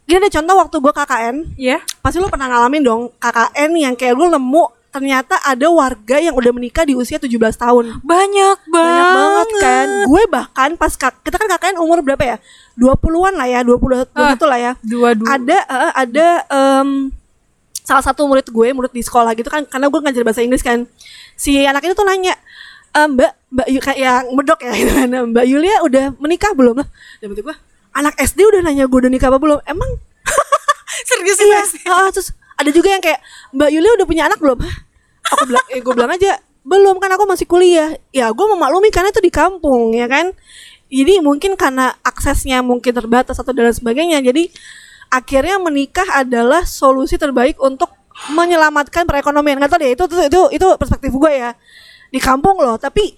Gini 0.04 0.20
ada 0.20 0.28
contoh 0.28 0.54
waktu 0.60 0.76
gue 0.84 0.92
KKN 0.92 1.36
ya 1.56 1.80
pasti 2.04 2.20
lo 2.20 2.28
pernah 2.28 2.44
ngalamin 2.52 2.84
dong 2.84 3.02
KKN 3.16 3.70
yang 3.72 3.94
kayak 3.96 4.12
gue 4.12 4.28
nemu 4.36 4.64
ternyata 4.94 5.42
ada 5.42 5.66
warga 5.74 6.22
yang 6.22 6.38
udah 6.38 6.52
menikah 6.54 6.86
di 6.86 6.94
usia 6.94 7.18
17 7.18 7.34
tahun. 7.58 7.98
Banyak 7.98 8.58
banget 8.70 8.70
banyak 8.70 9.06
banget 9.10 9.48
kan? 9.58 9.88
Gue 10.06 10.22
bahkan 10.30 10.70
pas 10.78 10.94
kak, 10.94 11.18
kita 11.26 11.34
kan 11.34 11.50
KKN 11.50 11.82
umur 11.82 11.98
berapa 12.06 12.22
ya? 12.22 12.36
20-an 12.78 13.34
lah 13.34 13.48
ya 13.50 13.60
20 13.66 14.14
21 14.14 14.38
lah 14.46 14.58
ya. 14.62 14.72
dua 14.86 15.08
dua 15.18 15.26
ada 15.34 15.58
eh, 15.66 15.92
ada 15.98 16.26
em, 16.46 16.88
salah 17.84 18.00
satu 18.00 18.24
murid 18.24 18.48
gue 18.48 18.68
murid 18.72 18.90
di 18.96 19.04
sekolah 19.04 19.36
gitu 19.36 19.52
kan 19.52 19.68
karena 19.68 19.92
gue 19.92 20.00
ngajar 20.00 20.22
bahasa 20.24 20.40
Inggris 20.40 20.64
kan. 20.64 20.88
Si 21.36 21.54
anak 21.60 21.84
itu 21.84 21.92
tuh 21.92 22.08
nanya 22.08 22.34
"Eh, 22.96 23.06
mbak 23.06 23.30
mbak 23.52 23.66
Yu 23.68 23.80
kayak 23.84 23.98
yang 24.00 24.24
medok 24.32 24.58
ya 24.64 24.72
gitu 24.80 24.92
kan. 24.96 25.08
Mbak 25.30 25.44
Yulia 25.44 25.76
udah 25.84 26.04
menikah 26.18 26.56
belum? 26.56 26.80
Lah 26.80 26.88
dan 27.20 27.26
berarti 27.30 27.42
gue 27.44 27.56
anak 27.94 28.14
SD 28.18 28.40
udah 28.42 28.60
nanya 28.64 28.84
gue 28.88 28.98
udah 28.98 29.12
nikah 29.12 29.28
apa 29.28 29.38
belum? 29.38 29.60
Emang? 29.68 29.90
Serius 31.08 31.38
iya 31.44 31.60
ah, 31.92 32.08
terus 32.10 32.32
ada 32.56 32.70
juga 32.72 32.88
yang 32.90 33.02
kayak 33.04 33.20
Mbak 33.52 33.70
Yulia 33.70 33.90
udah 34.00 34.06
punya 34.08 34.22
anak 34.26 34.40
belum? 34.40 34.58
Hah? 34.64 34.76
aku 35.24 35.44
bilang 35.48 35.66
eh 35.72 35.80
gue 35.80 35.92
bilang 35.96 36.12
aja 36.12 36.32
belum 36.64 36.96
kan 36.96 37.10
aku 37.12 37.24
masih 37.28 37.44
kuliah. 37.44 37.92
Ya 38.10 38.32
gue 38.32 38.46
memaklumi 38.48 38.88
karena 38.88 39.12
itu 39.12 39.20
di 39.20 39.28
kampung 39.28 39.92
ya 39.92 40.08
kan. 40.08 40.32
Jadi 40.88 41.20
mungkin 41.20 41.58
karena 41.58 41.92
aksesnya 42.06 42.62
mungkin 42.62 42.94
terbatas 42.94 43.36
atau 43.36 43.50
dan 43.50 43.74
sebagainya 43.74 44.22
jadi 44.22 44.48
akhirnya 45.14 45.62
menikah 45.62 46.06
adalah 46.10 46.66
solusi 46.66 47.14
terbaik 47.14 47.54
untuk 47.62 47.90
menyelamatkan 48.34 49.06
perekonomian 49.06 49.58
nggak 49.62 49.70
tahu 49.70 49.80
deh 49.82 49.90
itu 49.94 50.04
itu 50.10 50.16
itu, 50.26 50.40
itu 50.58 50.66
perspektif 50.78 51.10
gue 51.14 51.32
ya 51.34 51.50
di 52.10 52.18
kampung 52.18 52.58
loh 52.58 52.78
tapi 52.78 53.14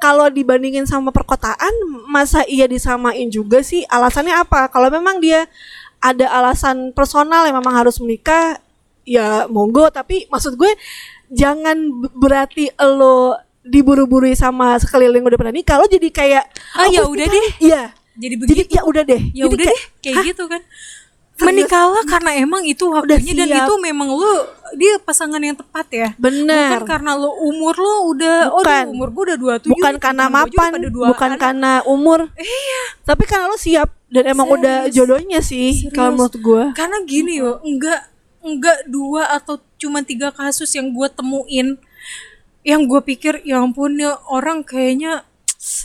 kalau 0.00 0.28
dibandingin 0.28 0.84
sama 0.84 1.08
perkotaan 1.12 1.72
masa 2.08 2.44
iya 2.44 2.68
disamain 2.68 3.28
juga 3.32 3.64
sih 3.64 3.84
alasannya 3.88 4.36
apa 4.36 4.68
kalau 4.68 4.92
memang 4.92 5.16
dia 5.20 5.48
ada 6.00 6.28
alasan 6.28 6.92
personal 6.92 7.48
yang 7.48 7.56
memang 7.56 7.72
harus 7.72 7.96
menikah 8.00 8.60
ya 9.08 9.48
monggo 9.48 9.88
tapi 9.88 10.28
maksud 10.28 10.60
gue 10.60 10.72
jangan 11.32 11.76
berarti 12.12 12.68
lo 12.80 13.36
diburu-buri 13.64 14.36
sama 14.36 14.76
sekeliling 14.76 15.24
udah 15.24 15.38
pernah 15.40 15.56
nikah 15.56 15.80
lo 15.80 15.88
jadi 15.88 16.08
kayak 16.12 16.44
Ah, 16.76 16.84
"Aku 16.84 16.92
ya 16.92 17.02
udah 17.08 17.24
deh." 17.24 17.32
nih." 17.32 17.48
iya 17.64 17.82
jadi 18.14 18.34
jadi 18.36 18.36
begitu 18.36 18.72
ya 18.76 18.82
udah 18.84 19.02
deh 19.08 19.22
ya 19.32 19.44
Jadi 19.48 19.54
udah 19.56 19.64
deh 19.64 19.80
kayak 20.04 20.16
"Hah? 20.20 20.24
gitu 20.28 20.44
kan? 20.52 20.60
Menikahlah 21.34 22.06
karena 22.06 22.30
emang 22.38 22.62
itu 22.62 22.86
waktunya 22.86 23.34
dan 23.34 23.66
itu 23.66 23.74
memang 23.82 24.06
lu 24.06 24.32
dia 24.74 24.98
pasangan 25.02 25.38
yang 25.38 25.58
tepat 25.58 25.86
ya? 25.90 26.08
Bener. 26.14 26.78
Bukan 26.78 26.86
karena 26.86 27.14
lo 27.14 27.30
umur 27.42 27.74
lo 27.74 28.10
udah 28.10 28.38
oh 28.50 28.62
Bukan. 28.62 28.84
umur 28.90 29.08
gue 29.10 29.22
udah 29.34 29.38
27 29.66 29.70
bukan 29.70 29.92
nih, 29.92 30.02
karena 30.02 30.24
mapan 30.26 30.70
dua 30.88 31.06
bukan 31.10 31.30
karena 31.34 31.72
umur. 31.84 32.30
Iya. 32.34 32.82
Tapi 33.02 33.22
karena 33.24 33.46
lo 33.46 33.58
siap 33.58 33.90
dan 34.06 34.30
emang 34.30 34.46
Serius. 34.46 34.58
udah 34.62 34.76
jodohnya 34.90 35.40
sih 35.42 35.90
kalau 35.90 36.14
menurut 36.14 36.36
gue 36.36 36.62
karena 36.72 36.96
gini 37.02 37.42
yo 37.42 37.58
enggak 37.62 38.00
enggak 38.38 38.78
dua 38.86 39.34
atau 39.34 39.58
cuma 39.74 40.02
tiga 40.02 40.30
kasus 40.30 40.70
yang 40.72 40.94
gue 40.94 41.08
temuin. 41.08 41.74
Yang 42.62 42.80
gue 42.88 43.00
pikir 43.04 43.34
ya 43.42 43.60
ampun 43.60 43.98
ya 43.98 44.16
orang 44.24 44.62
kayaknya 44.62 45.26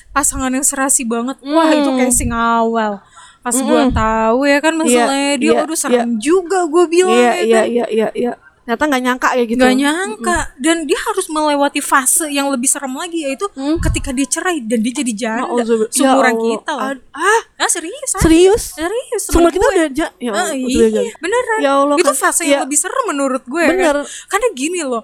pasangan 0.10 0.48
yang 0.50 0.64
serasi 0.64 1.04
banget. 1.04 1.36
Wah 1.42 1.68
Hmm. 1.68 1.78
itu 1.78 1.90
casing 1.96 2.32
awal 2.32 3.02
pas 3.40 3.56
gue 3.56 3.82
tahu 3.92 4.40
ya 4.44 4.58
kan 4.60 4.74
masalahnya 4.76 5.34
dia 5.36 5.50
iya, 5.50 5.64
aduh 5.64 5.76
serem 5.76 6.10
juga 6.18 6.66
gue 6.66 6.86
bilang 6.88 7.16
iya 7.16 7.32
ya 7.32 7.40
iya 7.40 7.56
kan. 7.56 7.66
iya 7.66 7.86
iya 7.90 8.08
iya 8.14 8.34
ternyata 8.62 8.86
nggak 8.86 9.02
nyangka 9.02 9.28
kayak 9.34 9.48
gitu 9.50 9.60
Gak 9.60 9.76
nyangka 9.76 10.38
dan 10.56 10.78
dia 10.86 11.00
harus 11.02 11.26
melewati 11.26 11.82
fase 11.82 12.30
yang 12.30 12.54
lebih 12.54 12.70
serem 12.70 12.94
lagi 12.94 13.26
yaitu 13.26 13.50
ketika 13.82 14.14
dia 14.14 14.28
cerai 14.28 14.62
dan 14.62 14.80
dia 14.80 14.94
jadi 14.94 15.14
janda. 15.18 15.58
Ya 15.58 15.64
seumuran 15.90 16.34
Allah. 16.38 16.46
kita 16.54 16.72
loh. 16.72 16.84
Ah 17.10 17.42
Ah 17.58 17.66
serius? 17.66 18.10
ah? 18.14 18.22
serius 18.22 18.64
Serius. 18.78 19.22
Seumur 19.26 19.50
temen 19.50 19.58
kita 19.58 19.66
udah 19.66 19.88
ja- 19.90 20.14
ya 20.16 20.32
Ah, 20.32 20.54
iya, 20.54 20.86
beneran. 21.18 21.60
Ya 21.60 21.72
Allah, 21.76 21.96
itu 21.98 22.06
kan- 22.06 22.22
fase 22.22 22.46
ya. 22.46 22.50
yang 22.54 22.62
lebih 22.62 22.78
serem 22.78 23.06
menurut 23.10 23.42
gue. 23.42 23.64
Bener. 23.66 24.06
Kan? 24.06 24.30
Karena 24.30 24.48
gini 24.54 24.82
loh. 24.86 25.02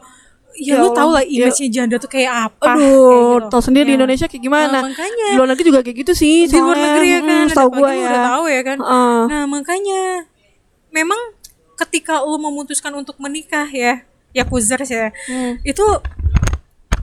Ya 0.56 0.74
Ya, 0.74 0.76
lu 0.80 0.90
tau 0.90 1.12
lah 1.12 1.20
ya. 1.22 1.46
image-nya 1.46 1.68
janda 1.70 1.96
tuh 1.96 2.08
kayak 2.08 2.32
apa. 2.48 2.74
Aduh, 2.74 2.88
gitu. 3.38 3.48
tau 3.50 3.60
sendiri 3.60 3.86
di 3.86 3.94
Ya. 3.94 3.98
Indonesia 3.98 4.26
kayak 4.26 4.40
gimana? 4.42 4.72
Nah, 4.72 4.84
makanya. 4.88 5.28
Di 5.28 5.36
luar 5.36 5.50
negeri 5.50 5.66
juga 5.66 5.82
kayak 5.82 5.98
gitu 6.00 6.14
sih. 6.14 6.36
di 6.46 6.56
luar 6.56 6.78
negeri 6.78 7.08
ya 7.08 7.20
kan. 7.20 7.28
Mm, 7.28 7.42
ada 7.42 7.52
Setahu 7.52 7.70
gue 7.72 7.90
ya. 7.92 8.06
udah 8.06 8.22
tahu 8.26 8.44
ya 8.48 8.62
kan. 8.62 8.78
Heeh. 8.80 9.20
Nah 9.28 9.44
makanya 9.46 10.02
memang 10.90 11.22
ketika 11.76 12.14
lu 12.22 12.38
memutuskan 12.38 12.94
untuk 12.94 13.16
menikah 13.18 13.68
ya, 13.68 14.00
ya 14.32 14.44
kuzers 14.44 14.88
ya, 14.88 15.12
Hmm. 15.28 15.60
itu 15.62 15.84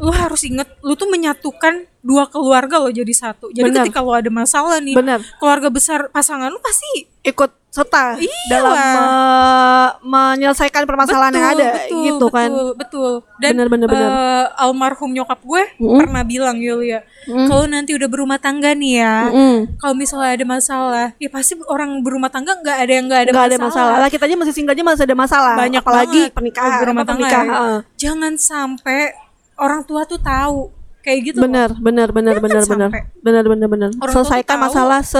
lu 0.02 0.10
harus 0.10 0.42
inget 0.42 0.66
lu 0.80 0.92
tuh 0.92 1.06
menyatukan 1.06 1.86
dua 2.02 2.26
keluarga 2.26 2.76
lo 2.76 2.90
jadi 2.90 3.08
satu. 3.08 3.48
Jadi 3.48 3.70
Benar. 3.70 3.86
ketika 3.86 4.02
lu 4.02 4.10
ada 4.10 4.26
masalah 4.26 4.76
nih, 4.76 4.92
Benar. 4.92 5.22
keluarga 5.38 5.70
besar 5.70 6.10
pasangan 6.10 6.50
lu 6.50 6.58
pasti 6.58 7.06
Ikut 7.22 7.54
serta 7.70 8.18
Iyalah. 8.18 8.50
dalam 8.50 8.74
me- 8.74 9.94
menyelesaikan 10.34 10.82
permasalahan 10.82 11.30
yang 11.30 11.48
ada 11.52 11.66
betul, 11.78 12.02
gitu 12.02 12.26
kan. 12.28 12.50
betul, 12.50 12.68
betul. 12.74 13.12
Dan 13.38 13.50
Bener, 13.54 13.66
bener, 13.68 13.86
bener. 13.86 14.10
eh, 14.10 14.46
almarhum 14.58 15.08
nyokap 15.08 15.38
gue 15.40 15.62
Mm. 15.78 15.98
pernah 15.98 16.22
bilang 16.22 16.58
Yulia, 16.58 17.06
kalau 17.46 17.64
nanti 17.64 17.92
udah 17.92 18.08
berumah 18.08 18.36
tangga 18.36 18.74
nih 18.74 18.98
ya, 18.98 19.30
Mm. 19.30 19.78
kalau 19.78 19.94
misalnya 19.94 20.34
ada 20.34 20.44
masalah, 20.44 21.06
ya 21.16 21.28
pasti 21.28 21.54
orang 21.64 22.02
berumah 22.02 22.28
tangga 22.28 22.58
nggak 22.58 22.76
ada 22.76 22.92
yang 22.92 23.06
nggak 23.06 23.20
ada 23.20 23.30
masalah. 23.30 23.46
ada 23.46 23.58
masalah. 23.62 23.94
Lah 23.96 24.10
kita 24.10 24.24
aja 24.24 24.34
masih 24.36 24.52
single 24.52 24.74
aja 24.74 24.82
masih 24.84 25.04
ada 25.04 25.16
masalah. 25.16 25.54
Banyak 25.56 25.80
apalagi 25.80 26.22
pernikahan 26.28 26.70
berumah 26.82 27.04
tangga. 27.06 27.22
pernikahan. 27.22 27.46
ya. 27.46 27.78
Jangan 28.00 28.32
sampai 28.34 29.14
orang 29.58 29.82
tua 29.84 30.04
tuh 30.04 30.20
tahu. 30.20 30.70
Kayak 31.02 31.34
gitu 31.34 31.42
benar 31.42 31.74
benar 31.82 32.14
benar 32.14 32.38
Jangan 32.38 32.46
benar 32.46 32.62
benar. 32.62 32.90
benar 33.26 33.44
benar 33.50 33.68
benar. 33.74 33.90
selesaikan 34.06 34.54
masalah 34.54 35.02
se 35.02 35.18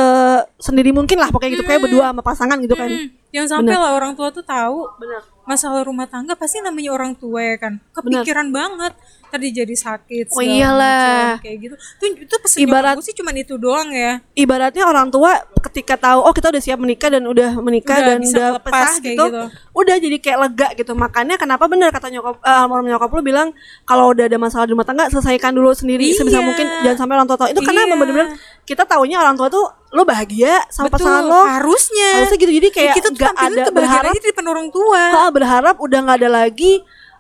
sendiri 0.63 0.95
mungkin 0.95 1.19
lah 1.19 1.27
pokoknya 1.35 1.59
gitu. 1.59 1.67
Kayak 1.67 1.91
berdua 1.91 2.15
sama 2.15 2.23
pasangan 2.23 2.57
gitu 2.63 2.79
kan. 2.79 2.87
Hmm, 2.87 3.11
yang 3.35 3.47
sampai 3.51 3.75
lah 3.75 3.99
orang 3.99 4.15
tua 4.15 4.31
tuh 4.31 4.47
tahu 4.47 4.87
benar. 5.03 5.27
masalah 5.43 5.83
rumah 5.83 6.07
tangga 6.07 6.39
pasti 6.39 6.63
namanya 6.63 6.95
orang 6.95 7.19
tua 7.19 7.43
ya 7.43 7.57
kan. 7.59 7.83
Kepikiran 7.99 8.55
banget 8.55 8.95
tadi 9.33 9.49
jadi 9.51 9.73
sakit 9.73 10.29
Oh 10.29 10.45
iyalah. 10.45 11.35
macam, 11.35 11.43
kayak 11.43 11.57
gitu. 11.59 11.75
Tuh 11.97 12.07
itu 12.15 12.37
pesan 12.37 12.59
Ibarat- 12.61 13.01
sih 13.01 13.15
cuman 13.15 13.35
itu 13.35 13.57
doang 13.57 13.89
ya. 13.89 14.21
Ibaratnya 14.33 14.85
orang 14.85 15.09
tua 15.09 15.41
ketika 15.63 15.97
tahu 15.97 16.21
oh 16.21 16.31
kita 16.31 16.49
udah 16.49 16.61
siap 16.61 16.77
menikah 16.77 17.09
dan 17.09 17.25
udah 17.25 17.57
menikah 17.57 17.97
Udah 17.97 18.07
dan 18.07 18.21
udah 18.21 18.49
lepas 18.57 18.91
gitu, 18.99 19.17
gitu. 19.17 19.43
udah 19.73 19.97
jadi 19.97 20.17
kayak 20.19 20.39
lega 20.43 20.69
gitu. 20.77 20.93
Makanya 20.93 21.35
kenapa 21.35 21.65
benar 21.65 21.89
kata 21.89 22.07
nyokap 22.09 22.37
eh, 22.39 22.61
almarhum 22.61 22.87
nyokap 22.87 23.09
lu 23.09 23.23
bilang 23.23 23.49
kalau 23.83 24.13
udah 24.13 24.25
ada 24.25 24.37
masalah 24.37 24.65
di 24.65 24.73
rumah 24.73 24.85
tangga 24.85 25.09
selesaikan 25.09 25.51
dulu 25.51 25.73
sendiri 25.73 26.13
sebisa 26.13 26.39
Iya. 26.39 26.45
mungkin 26.45 26.67
jangan 26.83 26.99
sampai 26.99 27.15
orang 27.17 27.27
tua 27.27 27.39
tahu. 27.39 27.49
Itu 27.49 27.61
karena 27.63 27.81
Iya. 27.81 27.89
emang 27.89 27.99
bener-bener 27.99 28.29
kita 28.63 28.83
taunya 28.85 29.17
orang 29.17 29.35
tua 29.35 29.49
tuh 29.49 29.65
lo 29.89 30.03
bahagia 30.03 30.61
sama 30.69 30.87
betul 30.87 31.05
pasangan 31.05 31.25
lo. 31.25 31.41
harusnya. 31.51 32.11
Harusnya 32.21 32.39
gitu. 32.39 32.53
Jadi 32.55 32.69
kayak 32.71 32.91
kita 32.95 33.09
tuh 33.09 33.13
nggak 33.15 33.33
tampilin 33.33 33.57
ada 33.59 33.73
berharap 33.73 34.13
di 34.13 34.21
depan 34.23 34.47
orang 34.47 34.69
tua. 34.69 35.03
Ah, 35.19 35.31
berharap 35.31 35.77
udah 35.79 35.99
nggak 36.01 36.19
ada 36.19 36.31
lagi 36.31 36.73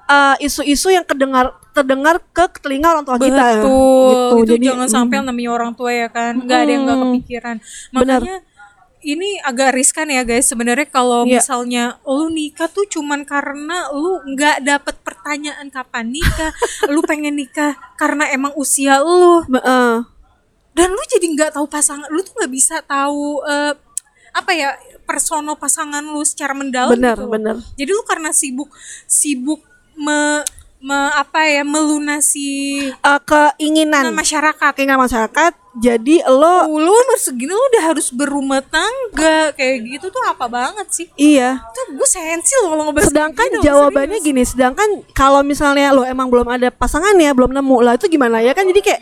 eh, 0.04 0.36
isu-isu 0.40 0.90
yang 0.90 1.02
kedengar 1.02 1.56
terdengar 1.72 2.20
ke 2.30 2.44
telinga 2.60 2.92
orang 2.92 3.04
tua 3.04 3.16
kita 3.16 3.32
Betul. 3.32 3.56
gitu 3.58 3.76
Itu 4.12 4.36
jadi 4.52 4.64
jangan 4.72 4.88
sampai 4.88 5.14
yang 5.18 5.26
namanya 5.26 5.50
orang 5.50 5.72
tua 5.72 5.90
ya 5.90 6.08
kan, 6.08 6.32
nggak 6.38 6.58
ada 6.58 6.70
yang 6.70 6.82
nggak 6.84 6.98
kepikiran. 7.00 7.56
Makanya 7.90 8.36
ini 9.02 9.34
agak 9.42 9.74
riskan 9.74 10.06
ya 10.06 10.22
guys 10.22 10.46
sebenarnya 10.46 10.86
kalau 10.86 11.26
Iya. 11.26 11.42
misalnya 11.42 11.84
lu 12.06 12.30
nikah 12.30 12.70
tuh 12.70 12.86
cuman 12.86 13.26
karena 13.26 13.90
lu 13.90 14.22
nggak 14.30 14.62
dapet 14.62 14.94
pertanyaan 15.02 15.66
kapan 15.68 16.06
nikah, 16.08 16.54
lu 16.94 17.02
pengen 17.02 17.34
nikah 17.34 17.74
karena 17.98 18.30
emang 18.30 18.54
usia 18.54 19.02
lu 19.02 19.42
eh, 19.42 19.98
dan 20.72 20.88
lu 20.88 21.02
jadi 21.10 21.26
nggak 21.34 21.50
tahu 21.52 21.66
pasangan 21.66 22.06
lu 22.08 22.22
tuh 22.22 22.32
nggak 22.38 22.52
bisa 22.54 22.78
tahu 22.80 23.42
eh, 23.42 23.74
apa 24.32 24.50
ya 24.54 24.70
personal 25.02 25.58
pasangan 25.58 26.00
lu 26.00 26.22
secara 26.22 26.54
mendalam 26.54 26.94
benar 26.94 27.18
gitu 27.18 27.26
loh. 27.26 27.32
benar 27.34 27.56
Jadi 27.74 27.90
lu 27.90 28.02
karena 28.06 28.30
sibuk 28.30 28.70
sibuk 29.04 29.60
me, 29.92 30.40
me- 30.82 31.14
apa 31.14 31.46
ya 31.46 31.62
melunasi 31.62 32.50
Eh, 32.92 33.20
keinginan 33.22 34.10
masyarakat. 34.10 34.70
keinginan 34.72 34.98
masyarakat 34.98 35.52
jadi 35.74 36.20
lo 36.28 36.68
Oh, 36.68 36.76
lu 36.76 36.90
umur 36.90 37.16
segini 37.16 37.48
lu 37.48 37.56
udah 37.56 37.82
harus 37.86 38.10
berumah 38.10 38.60
tangga 38.60 39.50
kayak 39.52 39.76
gitu 39.88 40.06
tuh 40.08 40.20
apa 40.22 40.44
banget 40.44 40.84
sih? 40.90 41.06
iya 41.14 41.64
Tuh 41.66 41.94
gue 41.94 42.04
sensi 42.04 42.52
loh 42.58 42.68
kalau 42.68 42.84
ngebahas 42.84 43.08
sedangkan 43.08 43.48
gini, 43.48 43.62
jawabannya 43.62 44.18
serius. 44.18 44.28
gini 44.28 44.42
sedangkan 44.44 44.88
kalau 45.12 45.40
misalnya 45.40 45.88
lo 45.90 46.02
emang 46.02 46.26
belum 46.26 46.44
ada 46.46 46.68
pasangannya 46.68 47.30
belum 47.30 47.52
nemu 47.52 47.76
lah 47.80 47.94
itu 47.94 48.04
gimana 48.06 48.38
ya 48.38 48.50
kan 48.50 48.64
jadi 48.64 48.80
kayak 48.82 49.00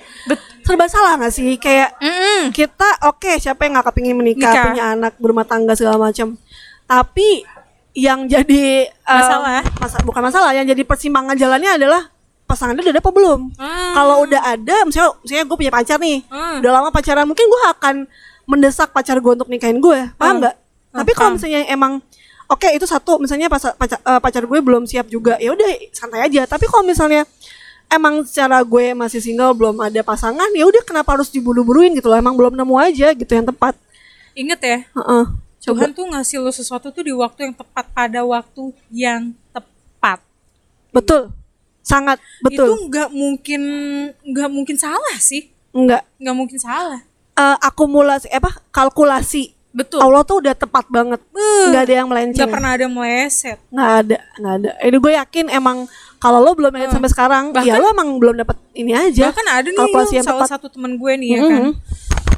serba 0.63 0.87
salah 0.87 1.19
gak 1.19 1.33
sih 1.33 1.57
kayak 1.57 1.97
Mm-mm. 1.99 2.53
kita 2.53 2.87
oke 3.05 3.33
siapa 3.35 3.65
yang 3.65 3.75
nggak 3.75 3.91
kepingin 3.91 4.15
menikah 4.15 4.47
Nikah. 4.49 4.65
punya 4.69 4.85
anak 4.93 5.13
berumah 5.17 5.43
tangga 5.45 5.73
segala 5.73 5.99
macam 5.99 6.39
tapi 6.85 7.43
yang 7.93 8.25
jadi 8.25 8.87
eh, 8.87 8.93
Masalah. 9.03 9.63
masa- 9.77 10.03
bukan 10.03 10.23
masalah 10.23 10.51
yang 10.53 10.65
jadi 10.65 10.83
persimpangan 10.83 11.35
jalannya 11.35 11.75
adalah 11.75 12.07
pasangannya 12.45 12.83
udah 12.83 12.93
ada 12.93 13.01
apa 13.01 13.13
belum 13.13 13.41
Ah. 13.57 13.93
kalau 13.93 14.17
udah 14.25 14.41
ada 14.45 14.77
misalnya 14.83 15.15
misalnya 15.21 15.45
gue 15.45 15.57
punya 15.57 15.73
pacar 15.73 15.99
nih 15.99 16.19
Hmm. 16.25 16.59
udah 16.59 16.71
lama 16.73 16.89
pacaran 16.89 17.23
mungkin 17.25 17.47
gue 17.47 17.63
akan 17.69 17.95
mendesak 18.45 18.91
pacar 18.91 19.15
gue 19.17 19.33
untuk 19.33 19.47
nikahin 19.47 19.79
gue 19.79 19.99
paham 20.13 20.29
Hmm. 20.33 20.41
nggak 20.41 20.55
tapi 20.93 21.11
kalau 21.13 21.31
misalnya 21.33 21.63
emang 21.67 22.03
oke 22.47 22.67
itu 22.69 22.83
satu 22.83 23.17
misalnya 23.17 23.47
pas, 23.47 23.63
pacar, 23.71 23.99
eh, 23.99 24.19
pacar 24.19 24.43
gue 24.43 24.59
belum 24.59 24.83
siap 24.85 25.07
juga 25.07 25.35
ya 25.37 25.51
udah 25.51 25.67
santai 25.91 26.25
aja 26.25 26.43
tapi 26.45 26.67
kalau 26.67 26.83
misalnya 26.83 27.23
emang 27.89 28.23
secara 28.25 28.59
gue 28.61 28.91
masih 28.93 29.19
single 29.19 29.51
belum 29.53 29.79
ada 29.81 29.99
pasangan 30.01 30.51
ya 30.51 30.63
udah 30.65 30.83
kenapa 30.85 31.11
harus 31.13 31.27
diburu-buruin 31.29 31.91
gitu 31.93 32.07
loh 32.07 32.15
emang 32.17 32.35
belum 32.35 32.55
nemu 32.55 32.75
aja 32.77 33.11
gitu 33.13 33.31
yang 33.31 33.45
tepat 33.45 33.75
Ingat 34.33 34.61
ya, 34.61 34.79
Heeh. 34.89 35.25
coba 35.27 35.50
Tuhan 35.63 35.93
tuh 35.93 36.09
ngasih 36.09 36.41
lo 36.41 36.49
sesuatu 36.49 36.89
tuh 36.89 37.03
di 37.03 37.13
waktu 37.13 37.45
yang 37.45 37.55
tepat 37.55 37.85
pada 37.91 38.21
waktu 38.23 38.63
yang 38.89 39.33
tepat. 39.53 40.25
betul. 40.91 41.31
Sangat 41.81 42.17
Itu 42.41 42.45
betul 42.47 42.69
nggak 42.89 43.09
mungkin 43.11 43.63
nggak 44.23 44.49
mungkin 44.49 44.77
salah 44.77 45.17
sih, 45.17 45.49
enggak 45.71 46.05
nggak 46.17 46.37
mungkin 46.37 46.57
salah. 46.57 47.01
Eh, 47.33 47.57
akumulasi 47.61 48.29
apa? 48.29 48.53
Kalkulasi. 48.71 49.57
Betul. 49.71 50.03
Allah 50.03 50.21
tuh 50.23 50.43
udah 50.43 50.53
tepat 50.53 50.83
banget. 50.91 51.23
Uh, 51.31 51.71
nggak 51.71 51.83
ada 51.87 51.95
yang 51.95 52.09
melenceng. 52.11 52.43
Nggak 52.43 52.53
pernah 52.53 52.71
ada 52.75 52.87
meleset. 52.87 53.59
nggak 53.71 53.91
ada 54.03 54.17
nggak 54.37 54.55
ada. 54.57 54.71
Ini 54.83 54.97
gue 54.99 55.13
yakin 55.15 55.47
emang 55.49 55.79
kalau 56.19 56.43
lo 56.43 56.53
belum 56.53 56.75
lihat 56.75 56.91
sampai 56.91 57.07
sekarang 57.09 57.55
ya 57.55 57.63
Bahkan- 57.71 57.79
lo 57.79 57.87
emang 57.89 58.09
belum 58.19 58.35
dapat 58.37 58.57
ini 58.75 58.93
aja. 58.93 59.31
Bahkan 59.31 59.47
ada 59.47 59.69
nih 59.69 59.79
kalkulasi 59.79 60.15
yang 60.17 60.27
salah 60.27 60.43
tepat. 60.43 60.53
satu 60.59 60.67
teman 60.69 60.99
gue 60.99 61.13
nih 61.17 61.29
ya 61.31 61.39
kan, 61.41 61.63
Mhm. 61.65 61.73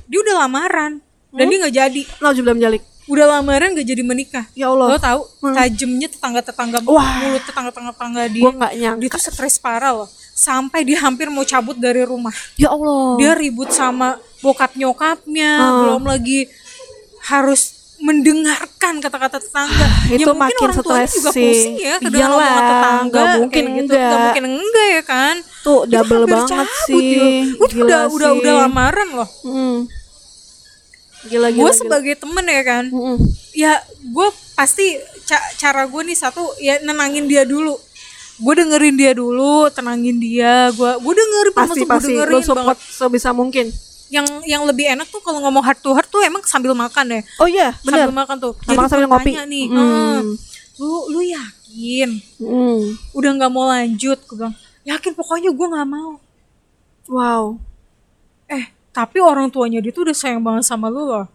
dia 0.06 0.18
udah 0.20 0.34
lamaran. 0.38 0.92
Dan 1.32 1.44
dia 1.48 1.58
nggak 1.58 1.74
jadi. 1.74 2.02
Nauzubillah 2.20 2.52
min 2.52 2.62
dzalik. 2.62 2.82
Udah 3.12 3.26
lamaran 3.31 3.73
gak 3.73 3.85
jadi 3.85 4.00
menikah. 4.00 4.45
ya 4.52 4.66
Allah 4.66 4.87
Lo 4.87 4.97
tahu 4.97 5.21
tajamnya 5.52 6.09
tetangga-tetangga 6.09 6.78
Wah. 6.83 7.21
mulut 7.21 7.45
tetangga-tetangga 7.45 8.23
dia. 8.26 8.40
gue 8.40 8.52
nggak 8.54 8.73
nyangka 8.75 9.00
Dia 9.02 9.09
tuh 9.11 9.23
stres 9.23 9.57
parah 9.59 9.92
loh. 9.95 10.09
Sampai 10.33 10.81
dia 10.83 10.97
hampir 10.99 11.28
mau 11.28 11.45
cabut 11.45 11.76
dari 11.76 12.00
rumah. 12.02 12.33
ya 12.57 12.69
Allah 12.69 13.16
Dia 13.16 13.33
ribut 13.35 13.69
sama 13.69 14.16
bokap 14.40 14.73
nyokapnya, 14.75 15.50
Ah. 15.54 15.71
belum 15.85 16.02
lagi 16.04 16.49
harus 17.23 17.62
mendengarkan 18.02 18.99
kata-kata 18.99 19.38
tetangga. 19.38 19.87
itu 20.11 20.19
ya, 20.19 20.26
mungkin 20.26 20.59
makin 20.59 20.83
orang 20.83 21.07
juga 21.07 21.31
pusing 21.31 21.75
ya 21.78 21.95
omongan 22.02 22.62
tetangga. 22.66 23.07
nggak 23.07 23.26
mungkin 23.38 23.62
kayak 23.62 23.71
gitu. 23.71 23.83
enggak. 23.87 24.02
Nggak 24.02 24.19
mungkin 24.19 24.45
enggak 24.50 24.87
ya 24.88 25.02
kan. 25.04 25.35
tuh 25.62 25.81
Itu 25.81 25.92
double 25.92 26.25
banget 26.26 26.69
sih 26.83 27.07
ya. 27.07 27.26
Gila 27.62 27.62
udah, 27.62 28.02
udah 28.11 28.31
sih. 28.33 28.38
udah 28.40 28.54
lamaran 28.59 29.09
loh. 29.12 29.28
Hmm. 29.45 29.78
Gila 31.24 31.48
gila 31.48 31.58
Gue 31.58 31.66
gila. 31.66 31.72
sebagai 31.76 32.14
temen 32.16 32.44
ya 32.44 32.62
kan. 32.62 32.84
Mm-mm. 32.86 33.16
ya 33.52 33.72
gue 34.02 34.28
pasti 34.52 34.96
ca- 35.22 35.50
cara 35.56 35.84
gue 35.84 36.02
nih 36.02 36.14
satu 36.14 36.40
ya 36.58 36.80
nenangin 36.80 37.24
dia 37.24 37.44
dulu 37.44 37.76
gue 38.34 38.54
dengerin 38.54 38.96
dia 38.96 39.12
dulu 39.12 39.68
tenangin 39.68 40.16
dia 40.16 40.68
gue 40.70 40.90
gue 40.94 41.12
dengerin 41.14 41.52
pasti 41.52 41.80
pasti 41.84 42.10
dengerin 42.10 42.32
lo 42.32 42.40
support 42.40 42.74
banget 42.74 42.78
sebisa 42.88 43.30
mungkin 43.30 43.68
yang 44.08 44.24
yang 44.42 44.62
lebih 44.62 44.88
enak 44.88 45.06
tuh 45.06 45.20
kalau 45.20 45.40
ngomong 45.40 45.62
heart 45.62 45.78
to 45.78 45.90
heart 45.90 46.04
tuh 46.06 46.20
emang 46.20 46.40
sambil 46.42 46.72
makan 46.72 47.06
ya 47.08 47.20
oh 47.36 47.46
iya 47.46 47.76
benar 47.80 48.08
sambil 48.08 48.16
makan 48.18 48.36
tuh 48.38 48.52
Sama 48.62 48.84
sambil 48.86 49.06
ngopi. 49.06 49.32
nih 49.42 49.66
Hmm. 49.68 49.78
"Eh, 49.78 50.20
lu 50.76 50.90
lu 51.08 51.20
yakin 51.22 52.08
Hmm. 52.38 52.82
udah 53.12 53.30
nggak 53.32 53.50
mau 53.50 53.64
lanjut 53.66 54.18
gue 54.18 54.34
bilang 54.34 54.56
yakin 54.82 55.12
pokoknya 55.12 55.50
gue 55.50 55.66
nggak 55.66 55.88
mau 55.88 56.10
wow 57.06 57.44
eh 58.48 58.64
tapi 58.92 59.18
orang 59.18 59.49
tuanya 59.49 59.80
dia 59.80 59.90
tuh 59.90 60.04
udah 60.04 60.16
sayang 60.16 60.44
banget 60.44 60.68
sama 60.68 60.92
lu 60.92 61.08
loh. 61.08 61.26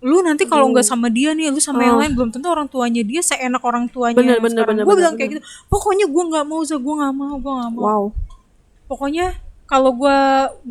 Lu 0.00 0.24
nanti 0.24 0.48
kalau 0.48 0.70
nggak 0.72 0.86
sama 0.86 1.12
dia 1.12 1.36
nih 1.36 1.52
lu 1.52 1.60
sama 1.60 1.84
yang 1.84 2.00
lain 2.00 2.16
belum 2.16 2.30
tentu 2.32 2.48
orang 2.48 2.64
tuanya 2.70 3.04
dia 3.04 3.20
seenak 3.20 3.60
orang 3.60 3.84
tuanya 3.90 4.16
Oh. 4.16 4.24
Bener, 4.24 4.38
bener, 4.40 4.64
sekarang. 4.64 4.68
bener, 4.72 4.84
gue 4.86 4.88
bener, 4.88 5.00
bilang 5.04 5.14
kayak 5.18 5.30
gitu 5.36 5.42
pokoknya 5.68 6.06
gue 6.08 6.22
nggak 6.32 6.46
mau 6.48 6.60
za 6.64 6.76
gue 6.80 6.94
nggak 6.96 7.14
mau 7.14 7.34
gue 7.36 7.52
nggak 7.52 7.72
mau. 7.76 7.82
Wow. 7.84 8.04
Pokoknya 8.88 9.26
kalau 9.68 9.90
gue 9.92 10.18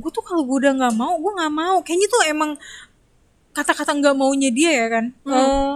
gue 0.02 0.12
tuh 0.12 0.24
kalau 0.26 0.42
gue 0.48 0.58
udah 0.66 0.74
nggak 0.74 0.96
mau 0.98 1.14
gue 1.20 1.32
nggak 1.38 1.54
mau. 1.54 1.78
Kayaknya 1.86 2.08
tuh 2.10 2.22
emang 2.26 2.52
kata-kata 3.54 3.92
nggak 3.94 4.16
maunya 4.18 4.50
dia 4.50 4.72
ya 4.74 4.88
kan? 4.90 5.06
Hmm. 5.22 5.36
Eh, 5.36 5.74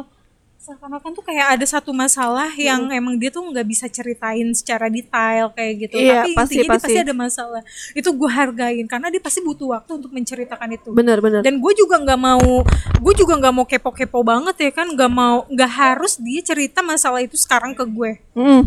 seakan-akan 0.64 1.12
tuh 1.12 1.20
kayak 1.22 1.60
ada 1.60 1.66
satu 1.68 1.92
masalah 1.92 2.48
yang 2.56 2.88
emang 2.90 3.20
dia 3.20 3.28
tuh 3.28 3.44
nggak 3.44 3.68
bisa 3.68 3.86
ceritain 3.86 4.48
secara 4.54 4.88
detail 4.88 5.52
kayak 5.52 5.74
gitu 5.78 6.00
Iya, 6.00 6.24
tapi 6.24 6.32
pasti, 6.32 6.54
intinya 6.56 6.64
dia 6.64 6.72
pasti. 6.72 6.86
pasti 6.88 7.00
ada 7.02 7.14
masalah 7.14 7.62
itu 7.92 8.10
gue 8.10 8.30
hargain 8.32 8.86
karena 8.88 9.08
dia 9.08 9.20
pasti 9.20 9.40
butuh 9.40 9.68
waktu 9.70 9.92
untuk 9.94 10.10
menceritakan 10.10 10.70
itu 10.72 10.90
benar 10.90 11.20
benar 11.20 11.44
dan 11.44 11.60
gue 11.60 11.74
juga 11.74 12.00
nggak 12.00 12.16
mau 12.18 12.64
gue 12.96 13.14
juga 13.14 13.34
nggak 13.36 13.54
mau 13.54 13.66
kepo-kepo 13.66 14.24
banget 14.24 14.56
ya 14.58 14.72
kan 14.72 14.88
nggak 14.88 15.12
mau 15.12 15.44
nggak 15.46 15.68
harus 15.70 16.16
dia 16.16 16.40
cerita 16.42 16.80
masalah 16.80 17.20
itu 17.20 17.36
sekarang 17.36 17.76
ke 17.76 17.84
gue 17.84 18.12
Hmm. 18.32 18.64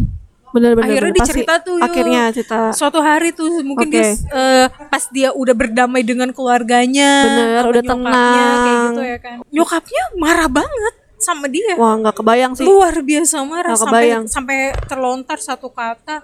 benar 0.52 0.72
benar 0.72 0.84
akhirnya 0.86 1.00
benar. 1.10 1.16
dia 1.16 1.24
Pasti 1.24 1.64
tuh 1.64 1.76
yuk. 1.76 1.86
akhirnya 1.86 2.20
cerita 2.30 2.56
suatu 2.72 3.00
hari 3.00 3.28
tuh 3.30 3.64
mungkin 3.64 3.88
Oke. 3.88 3.96
dia 3.96 4.08
eh, 4.30 4.66
pas 4.86 5.04
dia 5.08 5.28
udah 5.32 5.52
berdamai 5.52 6.00
dengan 6.00 6.28
keluarganya 6.30 7.24
Bener, 7.24 7.62
udah 7.66 7.82
nyokapnya, 7.82 7.88
tenang. 7.88 8.60
kayak 8.60 8.78
gitu 8.84 9.00
ya 9.02 9.18
kan 9.18 9.36
nyokapnya 9.48 10.02
marah 10.14 10.48
banget 10.50 10.94
sama 11.16 11.48
dia. 11.48 11.74
Wah 11.74 11.96
nggak 11.96 12.16
kebayang 12.20 12.52
sih. 12.54 12.64
Luar 12.64 12.92
biasa 12.92 13.40
marah 13.42 13.72
Nggak 13.72 13.82
sampai 13.82 14.02
kebayang. 14.04 14.24
sampai 14.28 14.58
terlontar 14.84 15.38
satu 15.40 15.68
kata 15.72 16.20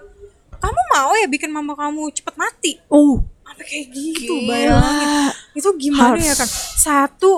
kamu 0.57 0.81
mau 0.95 1.11
ya 1.17 1.27
bikin 1.27 1.51
mama 1.51 1.75
kamu 1.75 2.07
cepet 2.13 2.35
mati? 2.39 2.71
Uh. 2.87 3.19
Sampai 3.43 3.65
kayak 3.67 3.85
gitu 3.91 4.33
Gila. 4.39 4.49
bayangin. 4.49 5.07
Itu 5.53 5.69
gimana 5.75 6.15
Harsh. 6.15 6.25
ya 6.25 6.35
kan 6.39 6.49
satu 6.79 7.31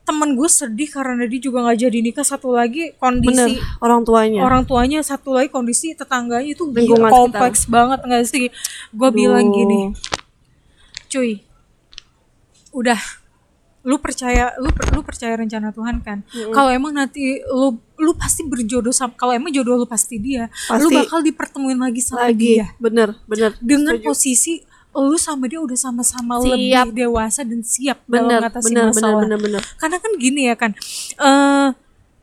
temen 0.00 0.34
gue 0.34 0.50
sedih 0.50 0.90
karena 0.90 1.22
dia 1.24 1.40
juga 1.40 1.62
nggak 1.64 1.78
jadi 1.86 1.98
nikah. 2.02 2.26
Satu 2.26 2.50
lagi 2.52 2.92
kondisi 2.98 3.56
bener 3.56 3.78
orang 3.80 4.02
tuanya. 4.02 4.40
orang 4.42 4.62
tuanya 4.66 5.00
satu 5.00 5.38
lagi 5.38 5.48
kondisi 5.48 5.94
tetangganya 5.94 6.52
itu 6.52 6.66
gila, 6.68 6.82
Lingkungan 6.82 7.10
kompleks 7.14 7.64
banget 7.70 8.02
nggak 8.04 8.24
sih? 8.26 8.50
Gue 8.90 9.08
bilang 9.14 9.48
gini 9.50 9.94
cuy 11.10 11.42
udah 12.70 12.98
lu 13.90 13.98
percaya 13.98 14.54
lu 14.56 14.70
per- 14.70 14.94
lu 14.94 15.02
percaya 15.02 15.34
rencana 15.34 15.74
Tuhan 15.74 15.98
kan? 15.98 16.22
Kalau 16.30 16.70
emang 16.70 16.94
nanti 16.94 17.42
lu 17.42 17.74
lu 17.98 18.14
pasti 18.14 18.46
berjodoh 18.46 18.94
sama 18.94 19.10
kalau 19.12 19.34
emang 19.34 19.50
jodoh 19.50 19.74
lu 19.74 19.84
pasti 19.84 20.16
dia 20.16 20.46
lu 20.70 20.86
Pasti. 20.86 20.94
bakal 20.94 21.18
dipertemuin 21.20 21.74
lagi 21.76 21.98
sama 21.98 22.30
lagi. 22.30 22.62
dia. 22.62 22.66
Bener 22.78 23.18
bener. 23.24 23.58
Dengan 23.58 23.98
Setuju. 23.98 24.06
posisi 24.06 24.54
lu 24.90 25.14
sama 25.16 25.46
dia 25.46 25.58
udah 25.58 25.74
sama-sama 25.76 26.38
lebih 26.38 26.74
dewasa 26.92 27.42
dan 27.42 27.62
siap 27.62 28.02
bener 28.04 28.26
dalam 28.26 28.46
mengatasi 28.46 28.66
bener 28.66 28.82
bener 28.82 28.94
masalah. 28.94 29.20
bener 29.20 29.38
bener. 29.38 29.62
Karena 29.76 29.96
kan 29.98 30.12
gini 30.16 30.42
ya 30.46 30.54
kan 30.54 30.70
eh 31.16 31.68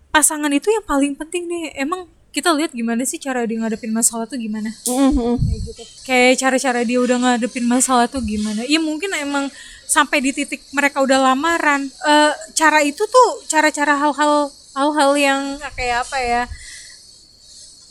pasangan 0.08 0.50
itu 0.50 0.68
yang 0.68 0.84
paling 0.84 1.14
penting 1.14 1.46
nih. 1.46 1.76
Emang 1.78 2.08
kita 2.38 2.54
lihat 2.54 2.70
gimana 2.70 3.02
sih 3.02 3.18
cara 3.18 3.50
dia 3.50 3.58
ngadepin 3.58 3.90
masalah 3.90 4.30
tuh 4.30 4.38
gimana? 4.38 4.70
Mm, 4.86 5.10
mm. 5.10 5.36
kayak 5.42 5.62
gitu. 5.66 5.82
Kayak 6.06 6.34
cara-cara 6.38 6.80
dia 6.86 7.00
udah 7.02 7.18
ngadepin 7.18 7.66
masalah 7.66 8.06
tuh 8.06 8.22
gimana? 8.22 8.62
Ya 8.70 8.78
mungkin 8.78 9.10
emang 9.18 9.50
sampai 9.90 10.22
di 10.22 10.38
titik 10.38 10.62
mereka 10.70 11.02
udah 11.02 11.18
lamaran. 11.34 11.90
Eh 11.90 12.34
cara 12.54 12.86
itu 12.86 13.02
tuh 13.10 13.30
cara-cara 13.50 13.98
hal-hal 13.98 14.54
hal-hal 14.78 15.12
yang 15.18 15.42
kayak 15.74 16.06
apa 16.06 16.18
ya? 16.22 16.44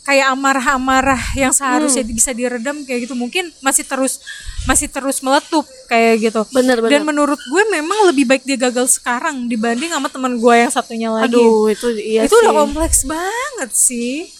Kayak 0.06 0.38
amarah-amarah 0.38 1.34
yang 1.34 1.50
seharusnya 1.50 2.06
bisa 2.06 2.30
diredam 2.30 2.86
kayak 2.86 3.10
gitu. 3.10 3.18
Mungkin 3.18 3.50
masih 3.58 3.82
terus 3.82 4.22
masih 4.62 4.86
terus 4.86 5.18
meletup 5.26 5.66
kayak 5.90 6.30
gitu. 6.30 6.46
Bener 6.54 6.78
bener 6.78 6.94
dan 6.94 7.02
menurut 7.02 7.42
gue 7.42 7.62
memang 7.74 8.14
lebih 8.14 8.30
baik 8.30 8.46
dia 8.46 8.54
gagal 8.54 8.94
sekarang 9.02 9.50
dibanding 9.50 9.90
sama 9.90 10.06
teman 10.06 10.38
gue 10.38 10.54
yang 10.54 10.70
satunya 10.70 11.10
lagi. 11.10 11.34
Aduh 11.34 11.66
itu 11.66 11.90
iya 11.98 12.30
itu 12.30 12.30
sih. 12.30 12.42
udah 12.46 12.54
kompleks 12.54 13.02
banget 13.02 13.70
sih 13.74 14.35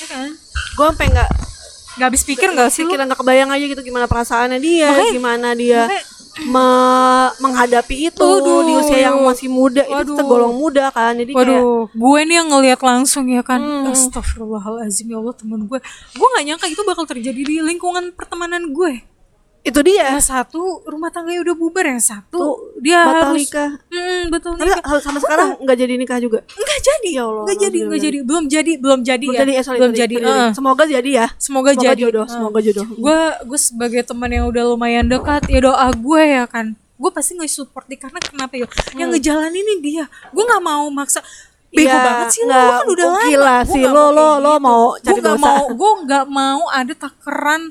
Ya 0.00 0.06
kan 0.08 0.28
gue 0.74 0.84
sampai 0.84 1.06
nggak 1.08 1.28
nggak 1.94 2.06
habis 2.10 2.22
pikir 2.22 2.48
nggak 2.50 2.68
sih 2.68 2.82
lu 2.82 2.90
kita 2.90 3.06
nggak 3.06 3.20
kebayang 3.22 3.50
aja 3.54 3.64
gitu 3.64 3.78
gimana 3.80 4.10
perasaannya 4.10 4.58
dia 4.58 4.90
Makanya- 4.90 5.14
gimana 5.14 5.48
dia 5.54 5.80
makanya- 5.86 6.06
me- 6.34 7.32
menghadapi 7.38 8.10
itu 8.10 8.26
Waduh, 8.26 8.66
di 8.66 8.72
usia 8.74 8.98
yang 9.06 9.22
masih 9.22 9.46
muda 9.46 9.86
itu 9.86 9.94
Waduh. 9.94 10.18
tergolong 10.18 10.50
muda 10.52 10.90
kan 10.90 11.14
jadi 11.14 11.30
kayak 11.30 11.46
Waduh, 11.62 11.86
gue 11.86 12.18
nih 12.26 12.34
yang 12.34 12.48
ngelihat 12.50 12.80
langsung 12.82 13.30
ya 13.30 13.46
kan. 13.46 13.62
Hmm. 13.62 13.86
Astagfirullahalazim 13.94 15.06
ya 15.06 15.22
Allah 15.22 15.30
teman 15.30 15.62
gue. 15.62 15.78
Gue 16.10 16.26
nggak 16.26 16.44
nyangka 16.44 16.66
itu 16.66 16.82
bakal 16.82 17.06
terjadi 17.06 17.38
di 17.38 17.62
lingkungan 17.62 18.10
pertemanan 18.10 18.74
gue. 18.74 19.06
Itu 19.64 19.80
dia. 19.80 20.12
Yang 20.12 20.28
satu 20.28 20.60
rumah 20.84 21.08
tangganya 21.08 21.40
udah 21.40 21.54
bubar, 21.54 21.84
yang 21.86 21.98
satu 21.98 22.36
Tuh, 22.36 22.54
dia 22.78 23.00
batal 23.00 23.32
harus 23.32 23.40
nikah. 23.40 23.70
Hmm, 23.86 24.22
betul 24.28 24.52
tapi 24.54 24.68
nikah. 24.68 24.84
hal- 24.84 25.00
sampai 25.00 25.20
sekarang 25.20 25.48
nggak 25.58 25.76
jadi 25.78 25.94
nikah 25.96 26.18
juga? 26.18 26.38
Enggak 26.46 26.78
jadi, 26.80 27.10
Ya 27.10 27.22
Allah, 27.22 27.42
enggak 27.42 27.58
jadi, 27.58 27.78
enggak 27.80 28.00
jadi, 28.02 28.18
belum 28.20 28.44
jadi, 28.46 28.72
belum 28.76 29.00
jadi 29.00 29.24
belum 29.24 29.32
ya. 29.32 29.40
jadi 29.40 29.52
eh, 29.52 29.62
sorry, 29.62 29.78
belum 29.78 29.90
sorry, 29.90 30.02
jadi. 30.02 30.14
Heeh. 30.20 30.48
semoga 30.52 30.84
jadi 30.86 31.10
ya. 31.10 31.26
Semoga, 31.34 31.70
semoga 31.70 31.84
jadi. 31.86 32.00
jodoh 32.02 32.20
Heeh. 32.20 32.34
semoga 32.34 32.58
jodoh. 32.60 32.86
Gue 32.94 33.18
gue 33.42 33.58
sebagai 33.58 34.02
teman 34.02 34.30
yang 34.30 34.44
udah 34.46 34.64
lumayan 34.66 35.04
dekat 35.06 35.42
ya 35.46 35.58
doa 35.58 35.88
gue 35.90 36.22
ya 36.22 36.44
kan. 36.44 36.66
Gue 36.94 37.10
pasti 37.10 37.32
nge-support 37.34 37.84
dia. 37.86 37.98
Karena 37.98 38.20
kenapa 38.20 38.54
ya? 38.54 38.68
Yang 38.94 39.08
ngejalanin 39.16 39.58
ini 39.58 39.74
dia. 39.82 40.04
Gue 40.28 40.44
nggak 40.44 40.60
mau 40.62 40.84
maksa. 40.88 41.24
Bego 41.70 41.90
Iya, 41.90 41.98
banget 41.98 42.26
sih 42.30 42.40
lo, 42.40 42.46
nggak, 42.46 42.62
lo 42.62 42.70
kan 42.70 42.86
udah 42.86 43.06
lama. 43.08 43.22
gila 43.24 43.56
sih, 43.64 43.80
nggak 43.82 43.90
lo- 43.90 44.12
lo- 44.12 44.38
lo 44.38 44.52
gitu. 44.52 44.62
mau 44.62 44.82
gue 44.86 45.02
cari 45.02 45.18
nggak 45.18 45.38
mau 45.42 45.64
gue 45.66 45.92
nggak 46.04 46.26
mau 46.30 46.60
ada 46.70 46.92
takaran 46.94 47.62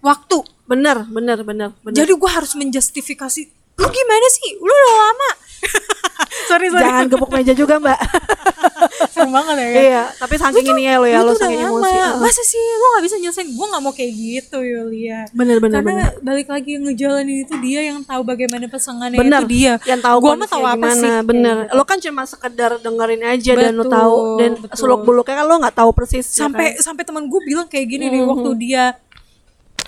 waktu 0.00 0.38
bener 0.72 0.96
bener 1.04 1.38
bener 1.44 1.68
bener 1.84 1.96
jadi 1.96 2.12
gue 2.16 2.30
harus 2.32 2.56
menjustifikasi 2.56 3.42
lu 3.72 3.88
gimana 3.88 4.26
sih? 4.30 4.50
Lu 4.60 4.68
udah 4.68 4.94
lama. 5.00 5.30
Sorry 6.48 6.68
sorry. 6.72 6.84
Jangan 6.84 7.04
gebuk 7.12 7.30
meja 7.32 7.52
juga 7.52 7.76
mbak. 7.80 7.98
Serem 9.14 9.30
banget 9.30 9.54
ya 9.56 9.68
kan? 9.68 9.82
iya 9.84 10.02
tapi 10.16 10.34
saking 10.40 10.74
ini 10.74 10.82
ya 10.90 10.96
lo 10.98 11.06
ya 11.06 11.20
lu 11.22 11.32
lo 11.32 11.38
saking 11.38 11.60
emosi. 11.60 11.92
Ya. 11.92 12.08
Masa 12.18 12.42
sih 12.42 12.58
lu 12.58 12.86
gak 12.98 13.04
bisa 13.04 13.16
nyelesain? 13.20 13.48
Gue 13.52 13.66
gak 13.68 13.82
mau 13.84 13.92
kayak 13.94 14.12
gitu 14.16 14.58
Yulia. 14.64 15.28
Bener 15.36 15.60
bener 15.62 15.80
karena 15.84 16.08
bener 16.08 16.24
balik 16.24 16.48
lagi 16.50 16.80
ngejalanin 16.82 17.46
itu 17.46 17.54
dia 17.62 17.80
yang 17.94 18.00
tahu 18.02 18.24
bagaimana 18.26 18.64
pasangannya 18.66 19.20
bener 19.20 19.44
itu 19.44 19.52
dia. 19.54 19.72
Yang 19.86 20.00
tahu 20.02 20.16
gua 20.18 20.34
mah 20.34 20.48
tahu 20.50 20.64
apa 20.66 20.76
gimana. 20.76 20.98
sih? 20.98 21.10
Bener 21.22 21.56
gitu. 21.68 21.76
lo 21.78 21.82
kan 21.84 21.98
cuma 22.00 22.22
sekedar 22.26 22.70
dengerin 22.80 23.22
aja 23.22 23.52
dan 23.54 23.72
lo 23.76 23.84
Betul, 23.86 23.94
tahu 23.94 24.14
dan 24.40 24.50
betul. 24.58 24.76
seluk 24.76 25.00
beluknya 25.04 25.34
kan 25.36 25.46
lo 25.46 25.54
nggak 25.62 25.76
tahu 25.78 25.90
persis 25.94 26.26
ya 26.32 26.48
sampai 26.48 26.66
kan? 26.74 26.82
sampai 26.82 27.02
teman 27.06 27.24
gue 27.28 27.40
bilang 27.44 27.66
kayak 27.70 27.86
gini 27.86 28.08
nih 28.08 28.22
waktu 28.24 28.50
dia 28.56 28.84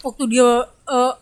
waktu 0.05 0.25
dia 0.29 0.49
eh, 0.89 1.13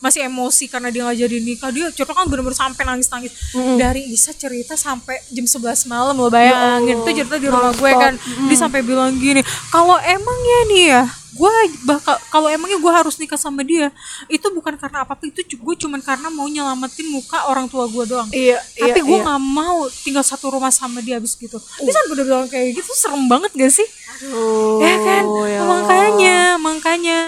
masih 0.00 0.24
emosi 0.26 0.64
karena 0.66 0.88
dia 0.88 1.04
nggak 1.04 1.18
jadi 1.28 1.36
nikah 1.44 1.70
dia 1.70 1.86
cerita 1.92 2.16
kan 2.16 2.24
bener-bener 2.24 2.56
sampai 2.56 2.82
nangis-nangis. 2.88 3.32
Dari 3.52 4.08
Isa 4.08 4.32
cerita 4.32 4.74
sampai 4.74 5.20
jam 5.28 5.44
11 5.44 5.84
malam 5.86 6.16
lo 6.16 6.32
bayangin. 6.32 7.04
Itu 7.04 7.10
cerita 7.12 7.36
di 7.36 7.48
rumah 7.52 7.76
gue 7.76 7.92
kan. 7.92 8.16
Dia 8.48 8.56
sampai 8.56 8.80
bilang 8.80 9.12
gini 9.20 9.44
kalau 9.68 10.00
emangnya 10.00 10.58
nih 10.72 10.84
ya 10.88 11.04
gue 11.30 11.54
bakal 11.86 12.18
kalau 12.26 12.50
emangnya 12.50 12.82
gue 12.82 12.92
harus 12.92 13.14
nikah 13.14 13.38
sama 13.38 13.62
dia 13.62 13.94
itu 14.26 14.42
bukan 14.50 14.74
karena 14.74 15.06
apa 15.06 15.14
apa 15.14 15.24
itu 15.30 15.46
gue 15.46 15.74
cuman 15.86 16.02
karena 16.02 16.26
mau 16.26 16.50
nyelamatin 16.50 17.06
muka 17.06 17.46
orang 17.46 17.70
tua 17.70 17.86
gue 17.86 18.04
doang. 18.08 18.28
Iya 18.34 18.58
iya 18.74 18.92
tapi 18.92 19.00
gue 19.04 19.18
iya. 19.20 19.24
nggak 19.24 19.42
mau 19.42 19.86
tinggal 20.02 20.24
satu 20.26 20.50
rumah 20.50 20.74
sama 20.74 20.98
dia 21.04 21.22
abis 21.22 21.38
gitu. 21.38 21.56
Dia 21.56 21.92
sampai 21.94 22.12
udah 22.18 22.24
bilang 22.26 22.48
kayak 22.50 22.74
gitu 22.82 22.90
serem 22.96 23.30
banget 23.30 23.52
gak 23.54 23.72
sih? 23.72 23.88
Oh, 24.20 24.82
ya 24.84 24.96
kan? 25.00 25.24
ya 25.48 25.60
makanya 25.64 26.36
makanya 26.60 27.18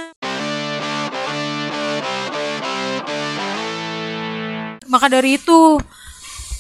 maka 4.93 5.09
dari 5.09 5.35
itu 5.35 5.81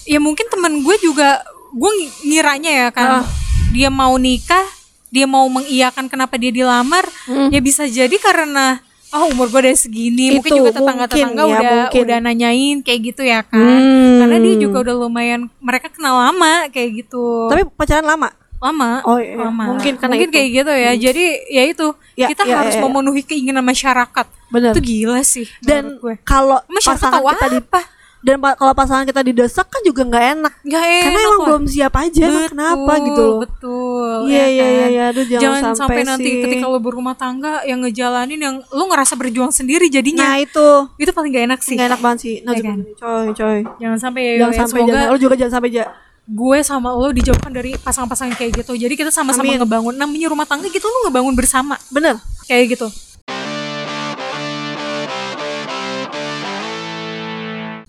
ya 0.05 0.18
mungkin 0.18 0.49
temen 0.49 0.81
gue 0.81 0.97
juga 0.99 1.45
gue 1.71 1.90
ng- 1.92 2.14
ngiranya 2.27 2.73
ya 2.73 2.88
kan 2.90 3.09
Ah. 3.21 3.25
dia 3.71 3.88
mau 3.88 4.16
nikah 4.16 4.64
dia 5.09 5.25
mau 5.25 5.45
mengiyakan 5.47 6.09
kenapa 6.09 6.35
dia 6.35 6.49
dilamar 6.49 7.05
Hmm. 7.25 7.49
ya 7.49 7.61
bisa 7.61 7.85
jadi 7.85 8.12
karena 8.14 8.81
oh 9.11 9.29
umur 9.29 9.47
gue 9.47 9.61
udah 9.62 9.77
segini 9.77 10.33
mungkin 10.33 10.49
Itu 10.51 10.59
juga 10.59 10.73
tetangga-tetangga 10.73 11.37
mungkin 11.38 11.53
ya, 11.53 11.61
udah 11.61 11.77
mungkin. 11.85 12.01
udah 12.03 12.18
nanyain 12.23 12.77
kayak 12.81 13.01
gitu 13.07 13.23
ya 13.23 13.40
kan 13.42 13.61
Hmm. 13.61 14.18
karena 14.18 14.37
dia 14.38 14.55
juga 14.59 14.77
udah 14.83 14.95
lumayan 14.99 15.40
mereka 15.59 15.87
kenal 15.87 16.16
lama 16.18 16.66
kayak 16.68 17.05
gitu 17.05 17.47
tapi 17.47 17.68
pacaran 17.71 18.03
lama 18.03 18.33
lama 18.59 19.03
Oh, 19.03 19.18
iya. 19.18 19.37
lama 19.37 19.75
Mungkin 19.75 19.97
karena 19.97 20.12
mungkin 20.12 20.29
itu. 20.29 20.35
kayak 20.35 20.49
gitu 20.55 20.73
ya 20.73 20.92
jadi 20.97 21.25
ya 21.47 21.62
itu 21.66 21.87
Ya, 22.14 22.27
kita 22.29 22.42
ya, 22.42 22.55
harus 22.59 22.73
ya, 22.73 22.79
ya. 22.79 22.85
memenuhi 22.85 23.23
keinginan 23.23 23.61
masyarakat 23.62 24.27
bener 24.49 24.71
itu 24.71 24.81
gila 24.83 25.21
sih 25.23 25.49
dan 25.61 25.97
kalau 26.23 26.61
masyarakat 26.66 27.11
tahu 27.11 27.27
kita 27.29 27.47
di 27.49 27.61
apa 27.61 27.81
dan 28.22 28.38
pa- 28.38 28.54
kalau 28.54 28.70
pasangan 28.70 29.02
kita 29.02 29.20
didesak 29.20 29.66
kan 29.66 29.82
juga 29.82 30.06
nggak 30.06 30.24
enak. 30.38 30.52
Nggak 30.62 30.82
karena 30.82 31.02
enak 31.11 31.22
emang 31.26 31.40
belum 31.42 31.64
siap 31.66 31.94
aja 31.98 32.22
emang 32.22 32.46
kenapa 32.54 32.92
gitu 33.02 33.22
loh? 33.22 33.38
betul 33.42 34.14
iya 34.30 34.46
ya 34.46 34.46
iya 34.46 34.66
iya 34.66 34.66
kan? 34.87 34.88
iya. 34.88 35.06
Jangan, 35.12 35.42
jangan, 35.42 35.62
sampai, 35.74 35.74
sampai, 35.74 36.02
nanti 36.06 36.30
sih. 36.30 36.42
ketika 36.46 36.66
lo 36.70 36.78
berumah 36.78 37.14
tangga 37.18 37.66
yang 37.66 37.82
ngejalanin 37.82 38.38
yang 38.38 38.56
lo 38.62 38.85
ngerasa 38.87 39.18
berjuang 39.18 39.50
sendiri 39.50 39.90
jadinya. 39.90 40.22
Nah 40.22 40.37
itu. 40.38 40.68
Itu 41.02 41.11
paling 41.11 41.30
gak 41.35 41.44
enak 41.50 41.61
sih. 41.66 41.74
Nggak 41.74 41.88
enak 41.90 42.00
banget 42.00 42.18
sih. 42.22 42.35
Nah, 42.46 42.52
Iya 42.54 42.62
kan? 42.62 42.78
coy 42.94 43.26
coy. 43.35 43.58
Jangan 43.82 43.98
sampai 43.98 44.22
ya, 44.22 44.32
jangan 44.38 44.54
ya, 44.54 44.58
sampai 44.62 44.78
semoga 44.78 44.92
jangan, 44.94 45.11
lu 45.11 45.18
juga 45.18 45.35
jangan 45.35 45.54
sampai 45.58 45.70
ja. 45.74 45.87
gue 46.22 46.58
sama 46.62 46.88
lo 46.94 47.11
dijauhkan 47.11 47.50
dari 47.50 47.74
pasangan-pasangan 47.74 48.38
kayak 48.38 48.62
gitu. 48.62 48.72
Jadi 48.78 48.94
kita 48.94 49.11
sama-sama 49.11 49.50
ngebangun 49.50 49.98
namanya 49.98 50.30
rumah 50.30 50.46
tangga 50.46 50.70
gitu 50.70 50.87
lo 50.87 51.11
ngebangun 51.11 51.35
bersama. 51.35 51.74
Bener. 51.90 52.22
Kayak 52.46 52.78
gitu 52.78 52.87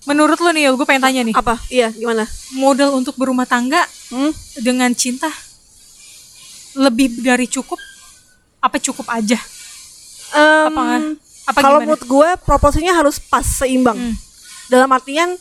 menurut 0.04 0.38
lo 0.40 0.50
nih 0.52 0.72
gue 0.74 0.88
pengen 0.88 1.04
tanya 1.04 1.22
nih. 1.24 1.36
Apa? 1.36 1.56
Iya 1.72 1.90
gimana? 1.96 2.28
Modal 2.56 2.96
untuk 2.96 3.16
berumah 3.16 3.48
tangga 3.48 3.84
hmm? 4.12 4.32
dengan 4.64 4.92
cinta 4.96 5.32
lebih 6.74 7.22
dari 7.22 7.46
cukup 7.48 7.80
apa 8.64 8.78
cukup 8.80 9.08
aja? 9.12 9.38
Em, 10.34 10.74
apa 10.74 10.84
apa 11.44 11.60
kalau 11.60 11.80
gimana? 11.80 11.94
menurut 11.94 12.04
gue 12.04 12.30
proporsinya 12.44 12.94
harus 12.96 13.20
pas 13.20 13.44
seimbang. 13.44 13.96
Hmm. 13.96 14.16
dalam 14.72 14.90
artian 14.90 15.36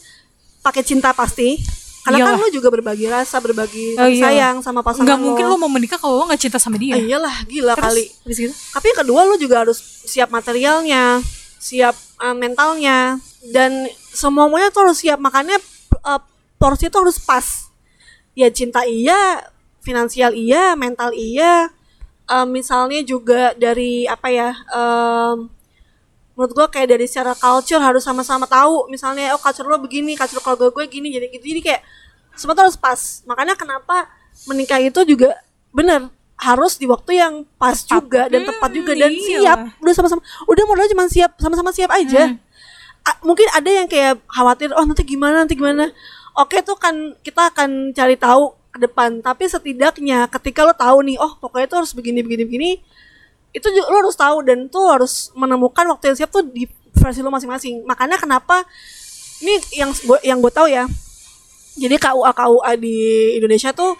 pakai 0.60 0.82
cinta 0.84 1.14
pasti. 1.14 1.56
Karena 2.02 2.18
kan 2.18 2.34
Iyalah. 2.34 2.42
lu 2.42 2.48
juga 2.50 2.68
berbagi 2.74 3.06
rasa 3.06 3.38
berbagi 3.38 3.94
Oh, 3.94 4.10
sayang 4.10 4.58
sama 4.58 4.82
pasangan 4.82 5.06
nggak 5.06 5.20
lo. 5.22 5.26
mungkin 5.30 5.44
lo 5.46 5.54
mau 5.54 5.70
menikah 5.70 6.02
kalau 6.02 6.18
lo 6.18 6.26
nggak 6.26 6.42
cinta 6.42 6.58
sama 6.58 6.74
dia. 6.74 6.98
Ah, 6.98 7.00
iyalah 7.00 7.36
gila 7.46 7.78
Terus, 7.78 7.86
kali. 7.86 8.04
Gitu? 8.26 8.50
Tapi 8.50 8.84
yang 8.90 8.98
kedua 9.06 9.20
lu 9.22 9.38
juga 9.38 9.62
harus 9.62 9.78
siap 10.02 10.34
materialnya 10.34 11.22
siap 11.62 11.94
uh, 12.18 12.34
mentalnya. 12.34 13.22
Dan 13.46 13.86
semuanya 14.12 14.68
tuh 14.68 14.84
harus 14.86 15.00
siap. 15.00 15.18
Makanya 15.18 15.56
uh, 16.04 16.20
porsi 16.56 16.86
itu 16.86 16.96
harus 17.00 17.18
pas. 17.18 17.72
Ya 18.32 18.48
cinta 18.48 18.84
iya 18.84 19.44
finansial 19.80 20.32
iya 20.32 20.72
mental 20.76 21.12
iya. 21.12 21.68
Uh, 22.30 22.46
misalnya 22.46 23.02
juga 23.02 23.52
dari 23.58 24.06
apa 24.06 24.30
ya 24.30 24.54
um, 24.72 25.50
menurut 26.32 26.52
gua 26.56 26.66
kayak 26.70 26.96
dari 26.96 27.04
secara 27.04 27.36
culture 27.36 27.82
harus 27.82 28.04
sama-sama 28.06 28.46
tahu. 28.46 28.88
Misalnya 28.88 29.36
oh 29.36 29.40
culture 29.42 29.66
lo 29.66 29.76
begini 29.76 30.16
culture 30.16 30.40
keluarga 30.40 30.70
gue 30.72 30.84
gini 30.88 31.12
jadi 31.12 31.28
gitu. 31.28 31.44
Jadi 31.44 31.60
kayak 31.60 31.82
semua 32.32 32.56
tuh 32.56 32.64
harus 32.68 32.78
pas. 32.78 33.20
Makanya 33.28 33.52
kenapa 33.52 34.08
menikah 34.48 34.80
itu 34.80 35.04
juga 35.04 35.36
bener 35.72 36.08
harus 36.40 36.74
di 36.74 36.90
waktu 36.90 37.20
yang 37.22 37.34
pas 37.54 37.84
juga 37.86 38.26
dan 38.26 38.42
Hmm, 38.42 38.48
tepat 38.50 38.70
juga 38.74 38.92
dan 38.98 39.12
iyalah. 39.14 39.28
siap. 39.28 39.58
udah 39.78 39.94
sama-sama 39.94 40.20
udah 40.50 40.64
modal 40.66 40.86
cuma 40.90 41.04
siap 41.06 41.30
sama-sama 41.38 41.70
siap 41.70 41.90
aja. 41.92 42.32
Hmm. 42.32 42.36
Mungkin 43.22 43.46
ada 43.54 43.70
yang 43.70 43.86
kayak 43.86 44.18
khawatir 44.26 44.74
oh 44.74 44.82
nanti 44.86 45.02
gimana 45.06 45.46
nanti 45.46 45.54
gimana? 45.54 45.90
Oke 46.34 46.62
tuh 46.62 46.78
kan 46.78 47.14
kita 47.22 47.54
akan 47.54 47.94
cari 47.94 48.18
tahu 48.18 48.54
ke 48.74 48.78
depan. 48.82 49.22
Tapi 49.22 49.46
setidaknya 49.46 50.26
ketika 50.30 50.66
lo 50.66 50.74
tahu 50.74 51.06
nih 51.06 51.18
oh 51.18 51.38
pokoknya 51.38 51.66
tuh 51.70 51.78
harus 51.84 51.92
begini 51.94 52.22
begini 52.22 52.44
begini 52.46 52.70
itu 53.52 53.68
lo 53.68 53.96
harus 54.00 54.16
tahu 54.16 54.42
dan 54.42 54.66
tuh 54.72 54.88
harus 54.88 55.28
menemukan 55.36 55.84
waktu 55.92 56.12
yang 56.12 56.16
siap 56.24 56.30
tuh 56.32 56.42
di 56.46 56.66
versi 56.96 57.20
lo 57.20 57.30
masing-masing. 57.30 57.84
Makanya 57.84 58.16
kenapa 58.18 58.64
ini 59.42 59.54
yang 59.74 59.90
yang 60.22 60.38
gue 60.38 60.52
tahu 60.54 60.70
ya 60.70 60.86
jadi 61.76 61.96
KUA 61.96 62.30
KUA 62.36 62.70
di 62.76 62.96
Indonesia 63.40 63.72
tuh 63.72 63.96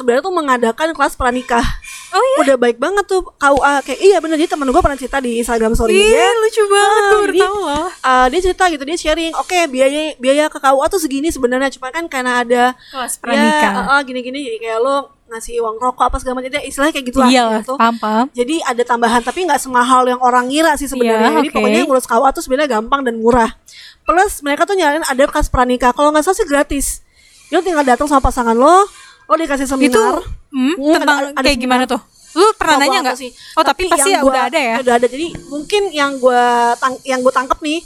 sebenarnya 0.00 0.22
tuh 0.22 0.32
mengadakan 0.32 0.88
kelas 0.90 1.14
pranikah. 1.14 1.62
Oh 2.10 2.18
iya. 2.18 2.36
Udah 2.42 2.56
baik 2.56 2.76
banget 2.76 3.04
tuh 3.04 3.22
KUA 3.30 3.74
kayak 3.82 4.00
iya 4.00 4.16
bener 4.18 4.34
jadi 4.36 4.50
temen 4.50 4.66
gue 4.66 4.80
pernah 4.80 4.96
cerita 4.96 5.18
di 5.18 5.38
Instagram 5.38 5.72
story 5.72 5.92
Ih, 5.92 6.02
dia. 6.02 6.26
lucu 6.40 6.62
banget 6.64 6.90
Ah, 6.90 7.04
gue 7.04 7.12
baru 7.12 7.24
jadi, 7.28 7.40
tahu 7.40 7.58
loh. 7.60 7.86
uh, 7.92 8.26
dia 8.26 8.40
cerita 8.40 8.64
gitu 8.66 8.82
dia 8.82 8.98
sharing 8.98 9.32
oke 9.32 9.58
biaya 9.66 10.00
biaya 10.16 10.44
ke 10.46 10.58
KUA 10.58 10.86
tuh 10.88 10.98
segini 10.98 11.28
sebenarnya 11.28 11.70
cuma 11.70 11.88
kan 11.88 12.04
karena 12.04 12.40
ada 12.40 12.62
Kelas 12.88 13.14
pranikah. 13.14 13.62
ya, 13.62 13.78
uh, 13.78 13.90
uh, 13.92 14.00
gini-gini 14.02 14.42
jadi 14.42 14.58
kayak 14.58 14.78
lo 14.80 14.96
ngasih 15.28 15.62
uang 15.62 15.78
rokok 15.78 16.04
apa 16.04 16.16
segala 16.18 16.34
macam 16.36 16.50
jadi 16.50 16.66
istilahnya 16.66 16.90
kayak 16.92 17.06
gitulah 17.06 17.28
Iya, 17.28 17.44
gitu. 17.62 17.74
paham 17.76 17.96
paham. 17.96 18.26
Jadi 18.32 18.56
ada 18.60 18.82
tambahan 18.82 19.22
tapi 19.22 19.46
nggak 19.46 19.60
semahal 19.60 20.02
yang 20.04 20.18
orang 20.18 20.50
ngira 20.50 20.74
sih 20.74 20.86
sebenarnya. 20.86 21.30
Iya, 21.30 21.38
Jadi 21.38 21.48
oke. 21.48 21.54
pokoknya 21.54 21.80
ngurus 21.84 22.04
KUA 22.04 22.28
tuh 22.32 22.42
sebenarnya 22.42 22.68
gampang 22.72 23.00
dan 23.00 23.14
murah. 23.14 23.54
Plus 24.02 24.42
mereka 24.42 24.64
tuh 24.64 24.74
nyaranin 24.74 25.04
ada 25.04 25.22
kelas 25.22 25.46
pranikah. 25.46 25.92
Kalau 25.92 26.10
nggak 26.10 26.24
salah 26.24 26.34
sih 26.34 26.42
gratis. 26.44 27.06
Lo 27.48 27.58
tinggal 27.60 27.82
datang 27.84 28.06
sama 28.06 28.18
pasangan 28.18 28.54
lo, 28.54 28.90
lo 29.30 29.34
dikasih 29.36 29.62
Itu 29.62 29.72
seminar. 29.72 30.18
hmm, 30.50 30.74
Hmm, 30.74 30.94
tentang 30.98 31.16
ada- 31.16 31.30
ada 31.30 31.38
kayak 31.38 31.54
seminar. 31.54 31.62
gimana 31.62 31.84
tuh? 31.86 32.00
Lu 32.30 32.46
pernah 32.52 32.76
Nggak, 32.76 32.88
nanya 32.88 33.00
nggak? 33.04 33.16
sih. 33.16 33.30
Oh 33.54 33.62
tapi, 33.62 33.82
pasti 33.86 34.10
yang 34.10 34.10
ya 34.12 34.20
gua- 34.20 34.30
udah 34.30 34.42
ada 34.44 34.58
ya. 34.60 34.74
Udah 34.80 34.94
ada. 34.96 35.06
Jadi 35.06 35.26
mungkin 35.46 35.82
yang 35.90 36.12
gua 36.18 36.42
tang 36.76 36.94
yang 37.04 37.20
gue 37.20 37.30
tangkep 37.30 37.58
nih 37.60 37.80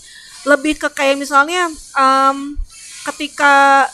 lebih 0.45 0.75
ke 0.77 0.89
kayak 0.91 1.17
misalnya 1.17 1.69
em, 1.73 2.37
ketika 3.05 3.85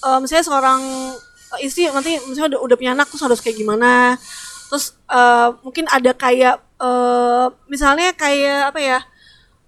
em, 0.00 0.18
misalnya 0.20 0.40
seorang 0.42 0.80
eh, 1.54 1.60
istri 1.62 1.84
nanti 1.86 2.16
misalnya 2.22 2.56
udah, 2.56 2.60
udah 2.62 2.76
punya 2.78 2.92
anak 2.92 3.08
terus 3.08 3.22
harus 3.22 3.40
kayak 3.40 3.56
gimana. 3.56 4.16
Terus 4.68 4.92
eh, 5.06 5.48
mungkin 5.60 5.84
ada 5.86 6.12
kayak 6.12 6.54
eh, 6.78 7.46
misalnya 7.66 8.12
kayak 8.12 8.72
apa 8.72 8.80
ya? 8.82 9.00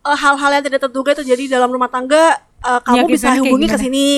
hal-hal 0.07 0.51
yang 0.53 0.63
tidak 0.63 0.81
terduga 0.81 1.13
terjadi 1.13 1.51
dalam 1.51 1.67
rumah 1.67 1.91
tangga 1.91 2.39
eh, 2.59 2.81
kamu 2.81 2.97
Menyakitkan 2.97 3.13
bisa 3.13 3.27
kayak 3.29 3.43
hubungi 3.43 3.67
ke 3.67 3.79
sini. 3.79 4.09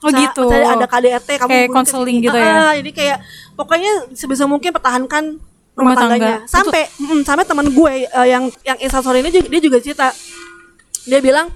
Oh, 0.00 0.10
gitu. 0.10 0.42
misalnya 0.44 0.70
ada 0.72 0.86
KDRT 0.86 1.28
kamu 1.36 1.48
Kayak 1.48 1.68
sini. 1.86 2.12
gitu 2.20 2.36
ya? 2.36 2.46
Ah, 2.48 2.72
jadi 2.74 2.90
kayak 2.92 3.18
pokoknya 3.52 3.92
sebisa 4.12 4.44
mungkin 4.44 4.70
pertahankan 4.70 5.24
rumah, 5.72 5.92
Rumah 5.92 5.94
tangga. 5.94 6.12
tangganya 6.16 6.36
sampai 6.46 6.82
mm, 6.90 7.20
sampai 7.22 7.44
teman 7.44 7.66
gue 7.68 7.92
eh, 8.04 8.26
yang 8.26 8.44
yang 8.62 8.78
instastory 8.78 9.20
ini 9.20 9.28
juga, 9.30 9.46
dia 9.46 9.60
juga 9.60 9.78
cerita 9.78 10.08
dia 11.04 11.20
bilang 11.20 11.52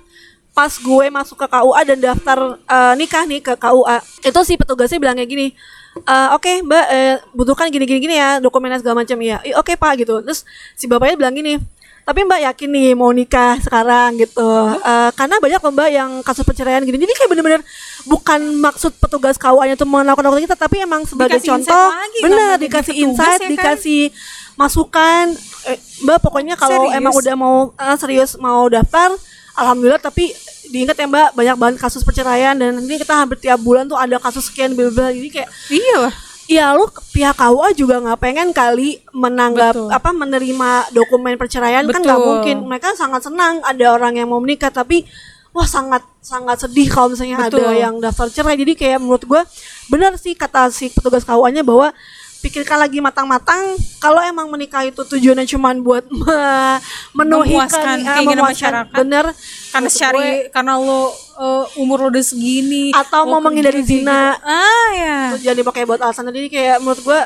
pas 0.51 0.69
gue 0.69 1.07
masuk 1.09 1.37
ke 1.37 1.47
KUA 1.47 1.81
dan 1.87 1.99
daftar 2.03 2.39
eh, 2.59 2.95
nikah 2.95 3.25
nih 3.25 3.41
ke 3.41 3.55
KUA 3.55 3.97
itu 4.23 4.41
si 4.45 4.55
petugasnya 4.55 4.99
bilang 4.99 5.17
kayak 5.17 5.25
gini 5.27 5.47
"Eh, 5.97 6.29
oke 6.31 6.53
mbak 6.63 6.85
eh, 6.87 7.15
butuhkan 7.33 7.67
gini 7.67 7.83
gini 7.83 8.01
gini 8.01 8.15
ya 8.15 8.39
dokumennya 8.39 8.79
segala 8.79 9.01
macam 9.01 9.17
ya 9.19 9.41
"Ih, 9.41 9.57
oke 9.57 9.73
pak 9.75 9.93
gitu 9.99 10.21
terus 10.21 10.45
si 10.75 10.85
bapaknya 10.85 11.17
bilang 11.17 11.33
gini 11.33 11.57
tapi 12.11 12.27
mbak 12.27 12.43
yakin 12.43 12.69
nih 12.75 12.91
mau 12.99 13.15
nikah 13.15 13.55
sekarang 13.63 14.19
gitu. 14.19 14.51
Eh, 14.83 15.11
karena 15.15 15.39
banyak 15.39 15.63
mbak 15.63 15.89
yang 15.95 16.11
kasus 16.27 16.43
perceraian 16.43 16.83
gini. 16.83 16.99
Jadi 16.99 17.15
kayak 17.15 17.31
bener-bener 17.31 17.63
bukan 18.03 18.59
maksud 18.59 18.99
petugas 18.99 19.39
KUA 19.39 19.71
nya 19.71 19.75
itu 19.79 19.87
melakukan 19.87 20.43
kita 20.43 20.59
tapi 20.59 20.83
emang 20.83 21.07
sebagai 21.07 21.39
Dikasih 21.39 21.51
contoh 21.55 21.87
lagi, 21.95 22.19
bener 22.27 22.35
nggak 22.35 22.51
mau 22.51 22.65
dikasih 22.67 22.95
petugas 22.99 23.07
insight 23.15 23.39
ya 23.39 23.47
kan? 23.47 23.51
dikasih 23.55 24.03
masukan. 24.59 25.25
Eh, 25.71 25.79
mbak 26.03 26.19
pokoknya 26.19 26.59
kalau 26.59 26.91
emang 26.91 27.15
udah 27.15 27.35
mau 27.39 27.71
eh, 27.79 27.97
serius 28.03 28.35
mau 28.43 28.67
daftar 28.67 29.15
alhamdulillah. 29.55 30.03
Tapi 30.03 30.35
diingat 30.67 30.99
ya 30.99 31.07
mbak 31.07 31.39
banyak 31.39 31.57
banget 31.63 31.77
kasus 31.79 32.03
perceraian 32.03 32.59
dan 32.59 32.75
ini 32.75 32.99
kita 32.99 33.23
hampir 33.23 33.39
tiap 33.39 33.63
bulan 33.63 33.87
tuh 33.87 33.95
ada 33.95 34.19
kasus 34.19 34.51
sekian 34.51 34.75
bla 34.75 34.91
bla. 34.91 35.15
Jadi 35.15 35.31
kayak 35.31 35.47
Iya 35.71 36.11
lah. 36.11 36.30
Ya 36.51 36.75
lu 36.75 36.91
pihak 37.15 37.39
KUA 37.39 37.79
juga 37.79 38.03
nggak 38.03 38.19
pengen 38.19 38.51
kali 38.51 38.99
menanggap 39.15 39.79
Betul. 39.79 39.95
apa 39.95 40.11
menerima 40.11 40.71
dokumen 40.91 41.39
perceraian 41.39 41.87
kan 41.87 42.03
nggak 42.03 42.19
Betul. 42.19 42.27
mungkin 42.27 42.57
mereka 42.67 42.91
sangat 42.99 43.23
senang 43.31 43.63
ada 43.63 43.87
orang 43.95 44.19
yang 44.19 44.27
mau 44.27 44.43
menikah 44.43 44.75
tapi 44.75 45.07
wah 45.55 45.63
sangat 45.63 46.03
sangat 46.19 46.67
sedih 46.67 46.91
kalau 46.91 47.15
misalnya 47.15 47.47
Betul. 47.47 47.63
ada 47.63 47.79
yang 47.79 47.95
daftar 48.03 48.27
cerai 48.27 48.59
jadi 48.59 48.75
kayak 48.75 48.99
menurut 48.99 49.23
gua 49.31 49.43
benar 49.87 50.19
sih 50.19 50.35
kata 50.35 50.75
si 50.75 50.91
petugas 50.91 51.23
KUA 51.23 51.55
nya 51.55 51.63
bahwa 51.63 51.95
pikirkan 52.41 52.77
lagi 52.77 52.99
matang-matang 52.99 53.61
kalau 53.97 54.19
emang 54.19 54.49
menikah 54.49 54.81
itu 54.83 54.97
tujuannya 54.99 55.45
cuma 55.47 55.71
buat 55.75 56.09
me- 56.11 56.81
memenuhi 57.13 57.53
Memuaskan 57.53 57.85
ke- 57.95 58.03
eh, 58.03 58.15
keinginan 58.15 58.41
memuaskan. 58.41 58.57
masyarakat. 58.73 58.97
bener 58.97 59.25
Karena 59.71 59.89
cari 59.91 60.19
gue, 60.19 60.33
karena 60.51 60.73
lo 60.75 61.03
eh, 61.37 61.65
umur 61.77 61.99
lo 61.99 62.09
udah 62.09 62.25
segini 62.25 62.91
Atau 62.91 63.25
mau 63.25 63.39
menghindari 63.39 63.81
zina. 63.81 64.35
Ah 64.39 64.89
ya. 64.91 65.17
terus 65.31 65.45
jadi 65.45 65.61
pakai 65.63 65.85
buat 65.85 66.01
alasan 66.01 66.29
jadi 66.29 66.49
kayak 66.49 66.77
menurut 66.79 67.01
gua 67.03 67.21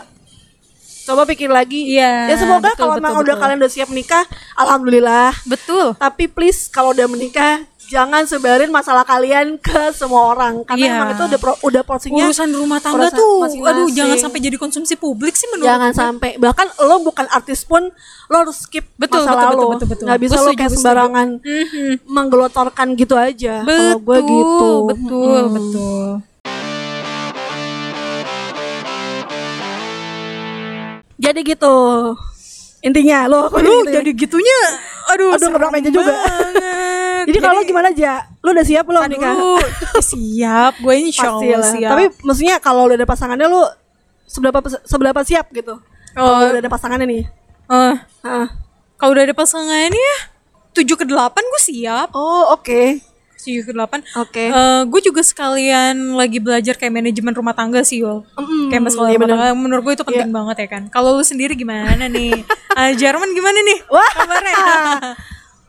coba 1.05 1.23
pikir 1.27 1.47
lagi 1.49 1.95
Iya, 1.95 2.33
ya 2.33 2.35
semoga 2.35 2.73
betul, 2.73 2.81
kalau 2.81 2.93
betul, 2.93 3.03
emang 3.03 3.15
udah 3.15 3.25
betul. 3.29 3.43
kalian 3.45 3.59
udah 3.61 3.71
siap 3.71 3.91
nikah 3.91 4.25
alhamdulillah 4.57 5.37
Betul. 5.45 5.93
tapi 5.95 6.25
please 6.27 6.67
kalau 6.67 6.91
udah 6.91 7.05
menikah 7.05 7.61
jangan 7.87 8.25
sebarin 8.25 8.69
masalah 8.69 9.03
kalian 9.03 9.57
ke 9.59 9.73
semua 9.93 10.31
orang 10.31 10.63
karena 10.63 10.81
Iya. 10.83 10.95
emang 10.95 11.09
itu 11.11 11.23
udah 11.27 11.39
pro- 11.39 11.61
udah 11.63 11.83
porsinya 11.83 12.25
Urusan 12.25 12.51
rumah 12.51 12.79
tangga 12.79 13.07
urusan 13.07 13.15
tuh, 13.15 13.37
masing-masing. 13.41 13.71
aduh 13.71 13.89
jangan 13.91 14.17
sampai 14.19 14.39
jadi 14.41 14.57
konsumsi 14.57 14.95
publik 14.95 15.33
sih 15.33 15.49
menurut 15.49 15.69
jangan 15.69 15.91
gue. 15.91 15.99
sampai 15.99 16.31
bahkan 16.37 16.67
lo 16.79 16.97
bukan 17.01 17.27
artis 17.29 17.63
pun 17.63 17.83
lo 18.25 18.37
harus 18.37 18.57
skip 18.61 18.89
Betul, 18.95 19.21
masa 19.21 19.31
betul, 19.31 19.45
lalu 19.45 19.55
betul, 19.55 19.69
betul, 19.71 19.87
betul. 19.87 20.05
nggak 20.07 20.21
bisa 20.21 20.37
lo 20.39 20.51
kayak 20.53 20.73
sembarangan 20.73 21.29
Mhm. 21.39 21.93
menggelotorkan 22.07 22.87
gitu 22.95 23.15
aja 23.15 23.55
kalau 23.61 23.99
gue 23.99 24.17
Betul, 24.17 24.29
gitu 24.31 24.69
betul, 24.87 25.29
Mm. 25.37 25.53
betul. 25.53 26.05
jadi 31.17 31.41
gitu 31.43 31.77
intinya 32.81 33.25
lo 33.25 33.49
Lu 33.55 33.81
jadi 33.87 34.11
gitunya, 34.13 34.61
aduh, 35.09 35.33
Aduh, 35.33 35.41
ngebrak 35.41 35.57
serem 35.63 35.73
meja 35.73 35.89
juga. 35.91 36.13
Banget. 37.25 37.29
jadi 37.31 37.39
kalau 37.41 37.61
gimana 37.63 37.89
aja 37.89 38.13
lo 38.39 38.49
udah 38.51 38.65
siap 38.65 38.85
belum 38.85 39.03
nikah 39.07 39.35
siap, 40.11 40.73
gue 40.77 40.95
insya 40.99 41.29
pasti 41.31 41.47
Allah 41.47 41.59
lah 41.59 41.73
siap. 41.73 41.91
tapi 41.91 42.05
maksudnya 42.21 42.57
kalau 42.59 42.83
udah 42.85 42.97
ada 42.97 43.07
pasangannya 43.07 43.47
lo 43.47 43.63
seberapa 44.25 44.59
seberapa 44.83 45.21
siap 45.21 45.49
gitu 45.51 45.81
kalau 46.11 46.31
Oh. 46.33 46.47
udah 46.47 46.59
ada 46.59 46.69
pasangannya 46.69 47.07
nih 47.07 47.25
Eh, 47.65 47.95
Heeh. 48.23 48.47
kalau 48.97 49.11
udah 49.11 49.25
ada 49.25 49.33
pasangannya, 49.33 50.13
tujuh 50.73 50.95
ke 50.95 51.05
delapan 51.05 51.43
gue 51.43 51.63
siap. 51.63 52.13
oh 52.13 52.53
oke 52.53 53.01
Tujuh 53.37 53.61
ke 53.63 53.73
delapan. 53.73 54.01
oke 54.15 54.41
Eh, 54.47 54.83
gue 54.85 55.01
juga 55.03 55.21
sekalian 55.21 56.13
lagi 56.13 56.39
belajar 56.39 56.73
kayak 56.75 56.93
manajemen 56.95 57.29
rumah 57.31 57.53
tangga 57.53 57.81
sih, 57.81 58.01
Yul. 58.01 58.25
Mm, 58.33 58.69
Kayak 58.69 58.83
masalah 58.85 59.05
iya 59.07 59.15
rumah 59.15 59.27
bener. 59.27 59.37
tangga, 59.39 59.53
menurut 59.55 59.83
gue 59.83 59.95
itu 59.95 60.05
penting 60.07 60.31
banget 60.31 60.57
ya 60.59 60.69
kan. 60.71 60.83
Kalau 60.89 61.13
lu 61.13 61.21
sendiri 61.23 61.53
gimana 61.53 62.05
nih? 62.07 62.41
Ah, 62.73 62.91
Jerman 62.91 63.31
gimana 63.31 63.55
nih? 63.61 63.79
Wah. 63.87 64.11
kabarnya? 64.15 64.55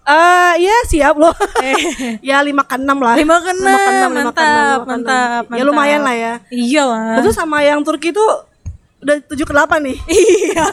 Eh, 0.06 0.52
iya 0.62 0.78
siap 0.86 1.18
loh. 1.18 1.34
Eh. 1.60 1.76
ya 2.30 2.38
lima 2.40 2.62
ke 2.62 2.78
enam 2.78 3.02
lah. 3.02 3.18
Lima 3.18 3.42
ke 3.42 3.52
enam, 3.52 4.10
mantap, 4.14 4.86
enam. 4.86 4.86
mantap, 4.86 5.44
Ya 5.50 5.62
lumayan 5.66 6.02
lah 6.02 6.14
ya. 6.14 6.34
Iya 6.48 6.82
lah. 6.86 7.14
Itu 7.20 7.30
sama 7.30 7.60
yang 7.60 7.82
Turki 7.82 8.10
tuh 8.10 8.26
udah 9.02 9.16
tujuh 9.26 9.44
ke 9.44 9.54
delapan 9.54 9.80
nih. 9.84 9.98
Iya. 10.14 10.66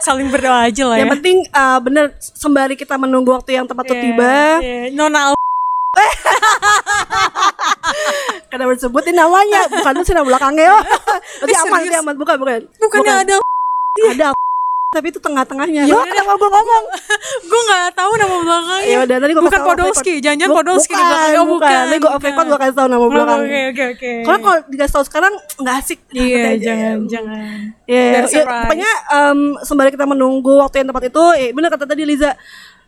Saling 0.00 0.32
berdoa 0.32 0.64
aja 0.64 0.82
lah 0.88 0.96
Yang 0.96 1.06
ya. 1.06 1.12
penting 1.18 1.36
eh, 1.44 1.78
bener 1.78 2.04
sembari 2.16 2.72
kita 2.72 2.96
menunggu 2.96 3.30
waktu 3.30 3.54
yang 3.54 3.68
tepat 3.68 3.84
untuk 3.84 3.94
Iya, 3.94 4.02
tiba. 4.06 4.34
iya. 4.64 4.78
Nona 4.90 5.20
Karena 8.48 8.64
disebutin 8.70 9.12
namanya, 9.12 9.60
bukan 9.68 9.92
sih 10.00 10.10
nama 10.10 10.24
belakangnya. 10.24 10.72
Berarti 11.38 11.52
Eh, 11.52 11.60
aman, 11.60 11.80
aman, 12.00 12.14
bukan, 12.16 12.34
bukan. 12.38 12.60
bukannya 12.80 13.04
Bukan. 13.04 13.20
ada 13.20 13.34
Ada 14.08 14.26
tapi 14.94 15.10
itu 15.10 15.18
tengah-tengahnya. 15.18 15.90
Ya 15.90 15.98
kenapa 16.06 16.32
gue 16.38 16.50
ngomong? 16.54 16.84
gue 17.50 17.60
nggak 17.66 17.86
tahu 17.98 18.12
nama 18.14 18.36
belakangnya. 18.38 18.86
Ya 18.86 18.98
udah, 19.02 19.16
nanti 19.18 19.32
gue 19.34 19.44
bukan 19.50 19.62
Podolski, 19.66 20.14
jangan-jangan 20.22 20.54
Podolski 20.54 20.94
di 20.94 21.02
belakangnya. 21.02 21.40
Oh, 21.42 21.46
bukan. 21.50 21.74
Nanti 21.74 21.96
gue 21.98 22.10
off 22.14 22.22
record 22.22 22.46
gue 22.46 22.58
kasih 22.62 22.76
tau 22.78 22.86
nama 22.86 23.02
Oh, 23.02 23.10
belakangnya. 23.10 23.50
Oke 23.50 23.60
oke 23.66 23.84
oke. 23.98 24.12
Karena 24.22 24.38
kalau 24.38 24.58
dikasih 24.70 24.94
tahu 24.94 25.04
sekarang 25.10 25.32
nggak 25.58 25.76
asik. 25.82 25.98
Iya 26.14 26.38
aja. 26.38 26.62
jangan 26.62 26.96
jangan. 27.10 27.58
Ya, 27.84 28.00
ya, 28.00 28.20
surprise. 28.24 28.62
pokoknya 28.64 28.92
em, 29.12 29.40
sembari 29.60 29.90
kita 29.92 30.06
menunggu 30.06 30.52
waktu 30.62 30.76
yang 30.80 30.88
tepat 30.94 31.04
itu, 31.10 31.24
eh, 31.36 31.50
bener 31.50 31.68
kata 31.74 31.84
tadi 31.84 32.02
Liza, 32.06 32.32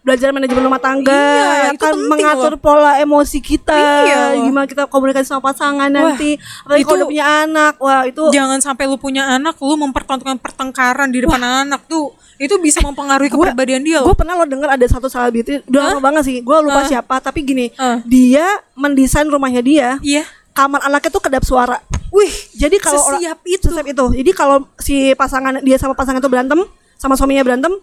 belajar 0.07 0.31
manajemen 0.31 0.63
rumah 0.63 0.79
tangga, 0.79 1.11
Iya, 1.11 1.51
ya 1.67 1.71
kan 1.75 1.99
mengatur 1.99 2.55
pola 2.57 2.95
emosi 2.97 3.43
kita, 3.43 3.75
Iya. 4.07 4.39
gimana 4.39 4.63
kita 4.63 4.87
komunikasi 4.87 5.27
sama 5.27 5.43
pasangan 5.43 5.91
nanti, 5.91 6.39
apalagi 6.63 6.79
itu- 6.79 6.87
kalau 6.87 6.99
udah 7.03 7.09
punya 7.11 7.27
anak, 7.43 7.75
wah 7.77 8.03
itu 8.07 8.23
Jangan 8.31 8.63
sampai 8.63 8.87
lu 8.87 8.95
punya 8.95 9.27
anak, 9.27 9.59
lu 9.59 9.75
mempertontonkan 9.75 10.39
pertengkaran 10.39 11.11
di 11.11 11.27
depan 11.27 11.43
anak 11.43 11.91
tuh. 11.91 12.15
Itu 12.39 12.63
bisa 12.63 12.79
mempengaruhi 12.81 13.27
kepribadian 13.27 13.83
dia 13.83 13.99
gue 13.99 14.07
loh. 14.07 14.15
pernah 14.15 14.39
lo 14.39 14.47
denger 14.47 14.71
ada 14.71 14.87
satu 14.87 15.11
selebriti, 15.11 15.67
udah 15.67 15.81
lama 15.91 16.01
banget 16.01 16.23
sih, 16.23 16.37
gue 16.39 16.57
lupa 16.63 16.81
Hah? 16.81 16.87
siapa, 16.87 17.19
tapi 17.19 17.43
gini, 17.43 17.75
Ah. 17.75 17.99
dia 18.07 18.47
mendesain 18.79 19.27
rumahnya 19.27 19.59
dia, 19.59 19.99
Iya. 19.99 20.23
kamar 20.53 20.87
anaknya 20.87 21.11
tuh 21.11 21.19
kedap 21.19 21.43
suara. 21.43 21.83
Wih, 22.15 22.31
Jadi 22.55 22.79
kalau 22.79 23.03
orang- 23.03 23.19
sesiap 23.19 23.39
itu. 23.43 23.67
sesiap 23.67 23.87
itu. 23.91 24.05
Jadi 24.23 24.31
kalau 24.31 24.71
si 24.79 25.11
pasangan 25.13 25.59
dia 25.59 25.75
sama 25.77 25.93
pasangan 25.93 26.23
itu 26.23 26.31
berantem, 26.31 26.63
sama 26.95 27.19
suaminya 27.19 27.43
berantem, 27.43 27.75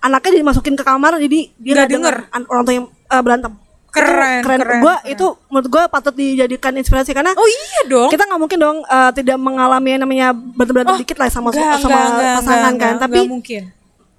anaknya 0.00 0.40
dimasukin 0.40 0.72
ke 0.72 0.82
kamar 0.82 1.16
jadi 1.18 1.38
dia 1.54 1.72
Nggak 1.74 1.88
denger 1.90 2.14
an- 2.30 2.48
orang 2.48 2.62
tua 2.62 2.74
yang 2.74 2.86
eh, 2.88 3.22
berantem. 3.22 3.52
Keren, 3.90 4.06
Itu 4.38 4.46
keren. 4.46 4.60
keren, 4.62 4.80
keren. 4.80 5.02
itu 5.04 5.26
menurut 5.46 5.66
gua 5.66 5.82
patut 5.86 6.14
dijadikan 6.14 6.70
inspirasi 6.72 7.10
karena 7.10 7.32
Oh 7.32 7.42
iya 7.44 7.80
dong. 7.86 8.06
kita 8.08 8.22
nggak 8.22 8.38
mungkin 8.38 8.58
dong 8.58 8.78
eh, 8.80 9.10
tidak 9.12 9.36
mengalami 9.36 9.88
yang 9.90 10.00
namanya 10.00 10.28
berantem-berantem 10.30 11.02
dikit 11.02 11.16
lah 11.16 11.26
sama 11.26 11.50
Enggak, 11.50 11.74
sama 11.76 11.98
enggak, 11.98 12.34
pasangan 12.36 12.46
enggak, 12.46 12.62
kan. 12.62 12.70
enggak, 12.70 12.92
tapi 13.00 13.18
enggak 13.18 13.28
mungkin. 13.28 13.62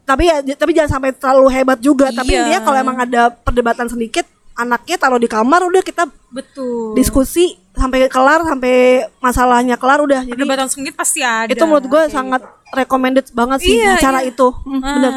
tapi 0.01 0.23
ya 0.27 0.35
tapi 0.53 0.71
jangan 0.73 0.91
sampai 0.91 1.09
terlalu 1.13 1.47
hebat 1.49 1.79
juga. 1.79 2.07
Tapi 2.09 2.31
Iya. 2.31 2.43
dia 2.45 2.57
kalau 2.59 2.77
emang 2.77 2.97
ada 2.99 3.31
perdebatan 3.31 3.87
sedikit 3.87 4.27
anaknya 4.53 4.95
taruh 4.97 5.15
di 5.15 5.25
kamar 5.25 5.63
udah 5.63 5.79
kita 5.79 6.03
betul 6.27 6.91
diskusi 6.93 7.55
sampai 7.71 8.05
kelar 8.05 8.43
sampai 8.43 8.75
masalahnya 9.17 9.73
kelar 9.73 10.03
udah 10.03 10.19
jadi 10.21 10.35
perdebatan 10.35 10.67
sengit 10.67 10.91
pasti 10.91 11.23
ada 11.23 11.47
itu 11.47 11.63
menurut 11.63 11.87
gue 11.87 12.03
sangat 12.09 12.43
recommended 12.69 13.31
banget 13.31 13.63
sih 13.63 13.79
Iya, 13.79 13.95
cara 13.97 14.19
iya. 14.19 14.29
itu 14.29 14.47
Hmm, 14.59 14.77
Ah, 14.77 14.91
bener 14.93 15.11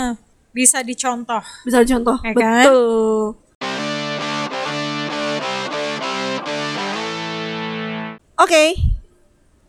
bisa 0.55 0.81
dicontoh 0.81 1.43
bisa 1.67 1.83
dicontoh 1.83 2.15
Ya 2.23 2.31
kan? 2.31 2.63
betul 2.63 3.35
oke 8.37 8.65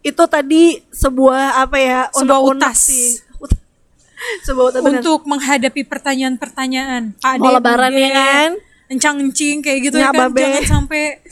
itu 0.05 0.23
tadi 0.27 0.63
sebuah 0.91 1.59
apa 1.59 1.77
ya 1.77 1.99
Sebuah 2.13 2.39
utas. 2.45 2.77
sih. 2.77 3.17
Sebuah 4.45 4.65
utas 4.69 4.81
bener. 4.81 5.01
untuk 5.01 5.25
menghadapi 5.25 5.81
pertanyaan-pertanyaan 5.83 7.17
Pak 7.17 7.33
mau 7.35 7.49
Ade, 7.49 7.55
lebaran 7.57 7.93
ya 7.93 8.09
kan 8.11 8.49
encang-encing 8.85 9.59
kayak 9.59 9.79
gitu 9.83 9.97
Ya, 9.97 10.13
kan 10.13 10.29
Babe. 10.29 10.37
jangan 10.39 10.63
sampai 10.81 11.25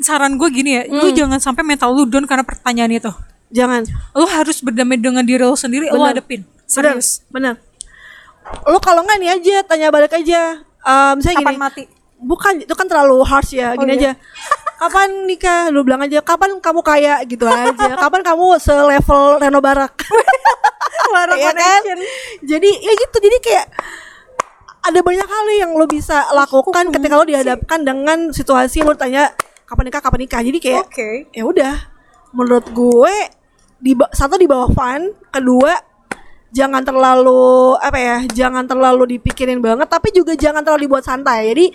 saran 0.00 0.36
gue 0.36 0.48
gini 0.50 0.70
ya 0.74 0.82
Hmm. 0.84 0.96
lu 0.98 1.08
jangan 1.12 1.36
sampai 1.38 1.60
mental 1.62 1.92
lu 1.92 2.04
down 2.04 2.24
karena 2.24 2.40
pertanyaan 2.42 2.92
itu 2.94 3.12
jangan 3.48 3.84
lu 4.12 4.24
harus 4.26 4.60
berdamai 4.60 4.96
dengan 4.96 5.20
diri 5.22 5.40
lu 5.40 5.52
sendiri 5.54 5.88
lu 5.88 5.96
Bener. 5.98 6.08
hadepin 6.14 6.40
bener 6.44 6.64
serius 6.66 7.20
bener 7.28 7.56
lu 8.68 8.78
kalau 8.80 9.00
nggak 9.04 9.18
nih 9.20 9.30
aja 9.34 9.56
tanya 9.64 9.88
balik 9.88 10.12
aja. 10.12 10.62
Eh, 10.62 11.12
misalnya 11.18 11.36
kapan 11.42 11.54
gini 11.54 11.60
mati? 11.60 11.82
Bukan 12.18 12.52
itu 12.66 12.74
kan 12.74 12.86
terlalu 12.90 13.22
harsh 13.22 13.54
ya. 13.54 13.74
Gini 13.78 13.94
iya. 13.94 13.98
aja. 13.98 14.10
Kapan 14.78 15.26
nikah? 15.26 15.70
Lu 15.74 15.82
bilang 15.82 16.02
aja 16.02 16.22
kapan 16.22 16.58
kamu 16.62 16.80
kaya? 16.82 17.20
Gitu 17.26 17.44
aja. 17.46 17.94
Kapan 18.02 18.22
kamu 18.22 18.58
selevel 18.62 19.42
Reno 19.42 19.58
Barak? 19.58 19.94
Barak 21.14 21.40
ya 21.40 21.52
kan? 21.56 21.82
jadi 22.44 22.70
ya 22.78 22.92
gitu. 22.94 23.16
Jadi 23.16 23.36
kayak 23.40 23.66
ada 24.88 25.00
banyak 25.02 25.28
hal 25.28 25.46
yang 25.56 25.70
lo 25.74 25.88
bisa 25.88 26.28
lakukan 26.32 26.94
ketika 26.94 27.14
lo 27.16 27.24
dihadapkan 27.26 27.80
dengan 27.82 28.30
situasi 28.30 28.84
lo 28.86 28.94
tanya 28.94 29.34
kapan 29.66 29.90
nikah? 29.90 30.02
Kapan 30.02 30.20
nikah? 30.26 30.40
Jadi 30.44 30.58
kayak 30.62 30.84
oke. 30.84 31.10
ya 31.34 31.42
udah. 31.42 31.74
Menurut 32.36 32.66
gue 32.70 33.14
di 33.78 33.92
satu 34.14 34.34
di 34.36 34.46
bawah 34.50 34.70
fun 34.74 35.14
kedua 35.30 35.87
jangan 36.48 36.80
terlalu 36.80 37.76
apa 37.76 37.98
ya 38.00 38.16
jangan 38.32 38.64
terlalu 38.64 39.18
dipikirin 39.18 39.60
banget 39.60 39.84
tapi 39.84 40.08
juga 40.16 40.32
jangan 40.32 40.64
terlalu 40.64 40.88
dibuat 40.88 41.04
santai. 41.04 41.52
Jadi 41.52 41.66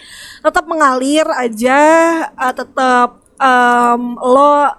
tetap 0.41 0.65
mengalir 0.65 1.25
aja 1.29 1.79
eh, 2.27 2.53
tetap 2.53 3.21
em, 3.37 4.01
lo 4.17 4.69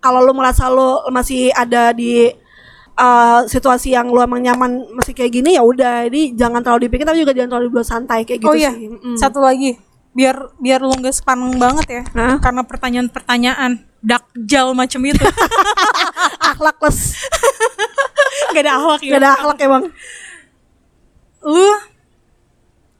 kalau 0.00 0.20
lo 0.22 0.32
merasa 0.32 0.70
lo 0.72 1.04
masih 1.12 1.52
ada 1.52 1.92
di 1.92 2.30
eh, 2.96 3.40
situasi 3.48 3.92
yang 3.92 4.08
lo 4.08 4.24
emang 4.24 4.40
nyaman 4.40 4.96
masih 4.96 5.12
kayak 5.12 5.32
gini 5.32 5.60
ya 5.60 5.62
udah. 5.62 6.08
Jadi 6.08 6.32
jangan 6.32 6.64
terlalu 6.64 6.88
dipikirin 6.88 7.08
tapi 7.12 7.20
juga 7.20 7.34
jangan 7.36 7.50
terlalu 7.56 7.66
dibuat 7.72 7.88
santai 7.88 8.24
kayak 8.24 8.40
gitu 8.40 8.52
oh 8.52 8.56
iya 8.56 8.72
sih. 8.72 8.88
Mm. 8.88 9.16
satu 9.20 9.44
lagi. 9.44 9.76
Biar 10.16 10.56
biar 10.56 10.80
lu 10.80 10.96
nggak 10.96 11.12
sepaneng 11.12 11.60
banget 11.60 11.86
ya 11.92 12.02
Hah? 12.16 12.40
karena 12.40 12.64
pertanyaan-pertanyaan 12.64 13.84
dakjal 14.00 14.72
macam 14.72 15.04
itu. 15.04 15.20
Akhlakless 16.56 17.12
gak 18.54 18.62
ada 18.62 18.72
awak 18.80 19.00
ya. 19.02 19.16
Gak 19.16 19.20
ada 19.22 19.30
akhlak 19.36 19.58
emang. 19.64 19.82
Lu 21.46 21.68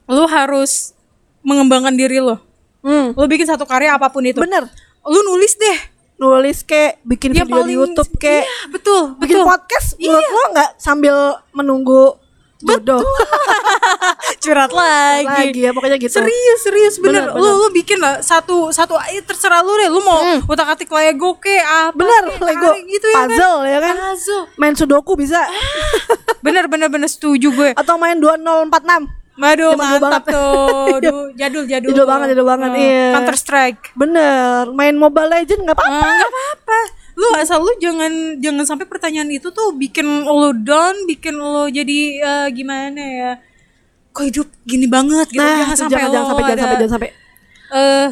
lu 0.07 0.25
harus 0.31 0.95
mengembangkan 1.43 1.95
diri 1.95 2.23
lo 2.23 2.39
hmm. 2.83 3.19
lu 3.19 3.25
bikin 3.27 3.47
satu 3.47 3.67
karya 3.67 3.99
apa 3.99 4.11
pun 4.11 4.23
itu. 4.23 4.39
Bener. 4.39 4.71
Lu 5.07 5.19
nulis 5.27 5.55
deh. 5.59 5.79
Nulis 6.17 6.65
kek 6.65 7.05
bikin 7.05 7.37
Ya, 7.37 7.45
video 7.45 7.61
di 7.61 7.77
paling- 7.77 7.77
YouTube 7.77 8.13
kek 8.17 8.41
Iya, 8.49 8.73
betul 8.73 9.03
bikin 9.21 9.37
betul. 9.37 9.53
podcast 9.53 9.89
menurut 10.01 10.25
lo 10.33 10.43
nggak 10.57 10.71
sambil 10.81 11.17
menunggu 11.53 12.17
jodoh. 12.69 13.03
Curhat 14.43 14.71
lagi. 14.71 15.27
lagi 15.27 15.61
ya 15.61 15.71
pokoknya 15.71 15.97
gitu. 15.97 16.17
Serius 16.17 16.61
serius. 16.61 16.95
Bener, 16.99 17.31
Bener, 17.31 17.37
lu 17.37 17.51
lu 17.57 17.69
bikin 17.71 17.99
lah 17.99 18.21
satu 18.21 18.71
satu 18.71 18.95
eh, 19.07 19.23
terserah 19.23 19.61
lu 19.61 19.73
deh. 19.77 19.89
Lu 19.89 20.01
mau 20.01 20.19
utak 20.45 20.67
atik 20.69 20.91
Lego 20.91 21.37
ke 21.37 21.57
apa 21.57 21.89
Hmm. 21.89 21.99
bener 21.99 22.25
kek, 22.29 22.43
Lego 22.43 22.71
gitu 22.85 23.07
ya 23.07 23.17
kan? 23.17 23.29
Puzzle 23.29 23.59
ya 23.65 23.79
kan? 23.81 23.95
Puzzle. 23.97 24.43
Main 24.57 24.75
sudoku 24.75 25.13
bisa. 25.15 25.41
Bener 26.41 26.67
bener 26.67 26.89
bener 26.89 27.07
setuju 27.07 27.51
gue. 27.51 27.71
Atau 27.73 27.97
main 27.97 28.17
2046 28.17 29.27
Waduh 29.37 29.77
Zaman 29.77 29.85
dulu 29.85 30.01
mantap 30.01 30.25
banget. 30.25 30.33
tuh. 30.33 30.97
Duh, 30.97 31.25
jadul 31.41 31.65
jadul. 31.69 31.89
Jadul 31.93 32.07
banget, 32.09 32.27
jadul 32.33 32.47
banget, 32.49 32.71
iya. 32.75 33.13
Counter 33.13 33.37
Strike. 33.37 33.93
Bener 33.93 34.73
main 34.73 34.97
Mobile 34.97 35.29
Legend 35.29 35.61
nggak 35.61 35.77
apa-apa. 35.77 36.09
Nggak 36.09 36.31
apa-apa 36.31 36.79
lu 37.17 37.29
asal 37.41 37.65
lu 37.65 37.73
jangan 37.81 38.37
jangan 38.39 38.65
sampai 38.69 38.85
pertanyaan 38.85 39.33
itu 39.33 39.49
tuh 39.49 39.73
bikin 39.73 40.05
lo 40.29 40.53
down 40.53 41.09
bikin 41.09 41.33
lo 41.33 41.65
jadi 41.65 41.99
eh, 42.21 42.47
gimana 42.53 43.01
ya 43.01 43.33
kok 44.13 44.25
hidup 44.25 44.49
gini 44.65 44.85
banget 44.89 45.29
gitu. 45.29 45.41
Nah 45.41 45.65
jangan 45.65 45.77
sampai 45.77 45.97
jangan, 45.97 46.13
jangan 46.13 46.27
sampai 46.29 46.43
jangan 46.45 46.59
sampai 46.61 46.77
jangan 46.77 46.93
sampai. 46.93 47.11
eh 47.73 48.09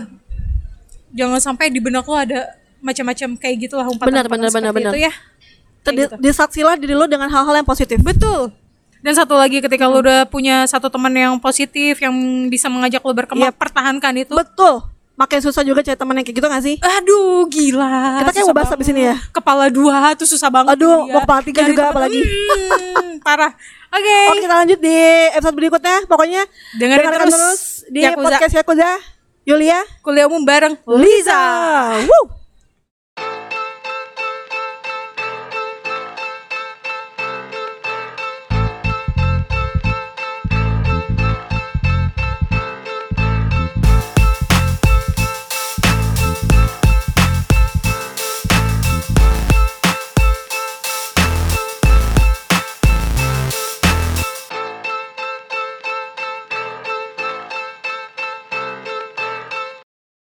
jangan 1.14 1.40
sampai 1.40 1.66
di 1.68 1.80
benak 1.84 2.04
lo 2.04 2.16
ada 2.16 2.40
macam-macam 2.84 3.28
kayak 3.40 3.56
gitulah 3.64 3.86
umpatan 3.88 4.12
Benar, 4.12 4.26
benar, 4.28 4.50
benar, 4.52 4.72
benar. 4.72 4.92
ya. 4.92 5.12
Terdi- 5.84 6.16
disaksilah 6.20 6.76
diri 6.76 6.92
lo 6.96 7.04
dengan 7.08 7.28
hal-hal 7.28 7.60
yang 7.60 7.68
positif. 7.68 7.96
Betul. 8.00 8.52
Dan 9.04 9.12
satu 9.12 9.36
lagi 9.36 9.60
ketika 9.60 9.84
lo 9.88 10.00
udah 10.00 10.24
punya 10.28 10.64
satu 10.64 10.88
teman 10.88 11.12
yang 11.12 11.36
positif 11.40 12.00
yang 12.00 12.12
bisa 12.48 12.68
mengajak 12.72 13.00
lo 13.04 13.12
berkembang 13.12 13.52
pertahankan 13.52 14.16
itu. 14.24 14.32
Betul 14.32 14.93
makin 15.14 15.38
susah 15.40 15.62
juga 15.62 15.80
cari 15.80 15.94
teman 15.94 16.14
yang 16.14 16.26
kayak 16.26 16.36
gitu 16.36 16.46
gak 16.46 16.62
sih? 16.62 16.76
Aduh 16.78 17.46
gila. 17.46 18.20
Kita 18.20 18.30
kayak 18.32 18.46
mau 18.46 18.56
bahas 18.56 18.70
abis 18.70 18.88
ini 18.90 19.02
ya? 19.06 19.16
kepala 19.30 19.66
dua 19.68 20.12
tuh 20.14 20.26
susah 20.26 20.50
banget 20.50 20.74
Aduh, 20.74 21.06
mau 21.06 21.22
kepala 21.22 21.40
tiga 21.40 21.62
juga 21.64 21.82
temen- 21.82 21.92
apalagi. 21.94 22.20
Hmm, 22.20 23.12
parah. 23.26 23.52
Oke. 23.88 24.16
Oke 24.28 24.40
kita 24.42 24.54
lanjut 24.56 24.78
di 24.78 24.96
episode 25.32 25.54
berikutnya. 25.54 25.96
Pokoknya 26.04 26.42
Dengerin 26.74 27.08
terus 27.08 27.30
terus, 27.30 27.60
di 27.88 28.00
Yakuza. 28.02 28.26
podcast 28.26 28.54
Yakuza. 28.54 28.90
Yulia. 29.44 29.80
Kuliah 30.00 30.26
umum 30.26 30.42
bareng 30.42 30.74
Liza. 30.98 31.42
Woo. 32.04 32.43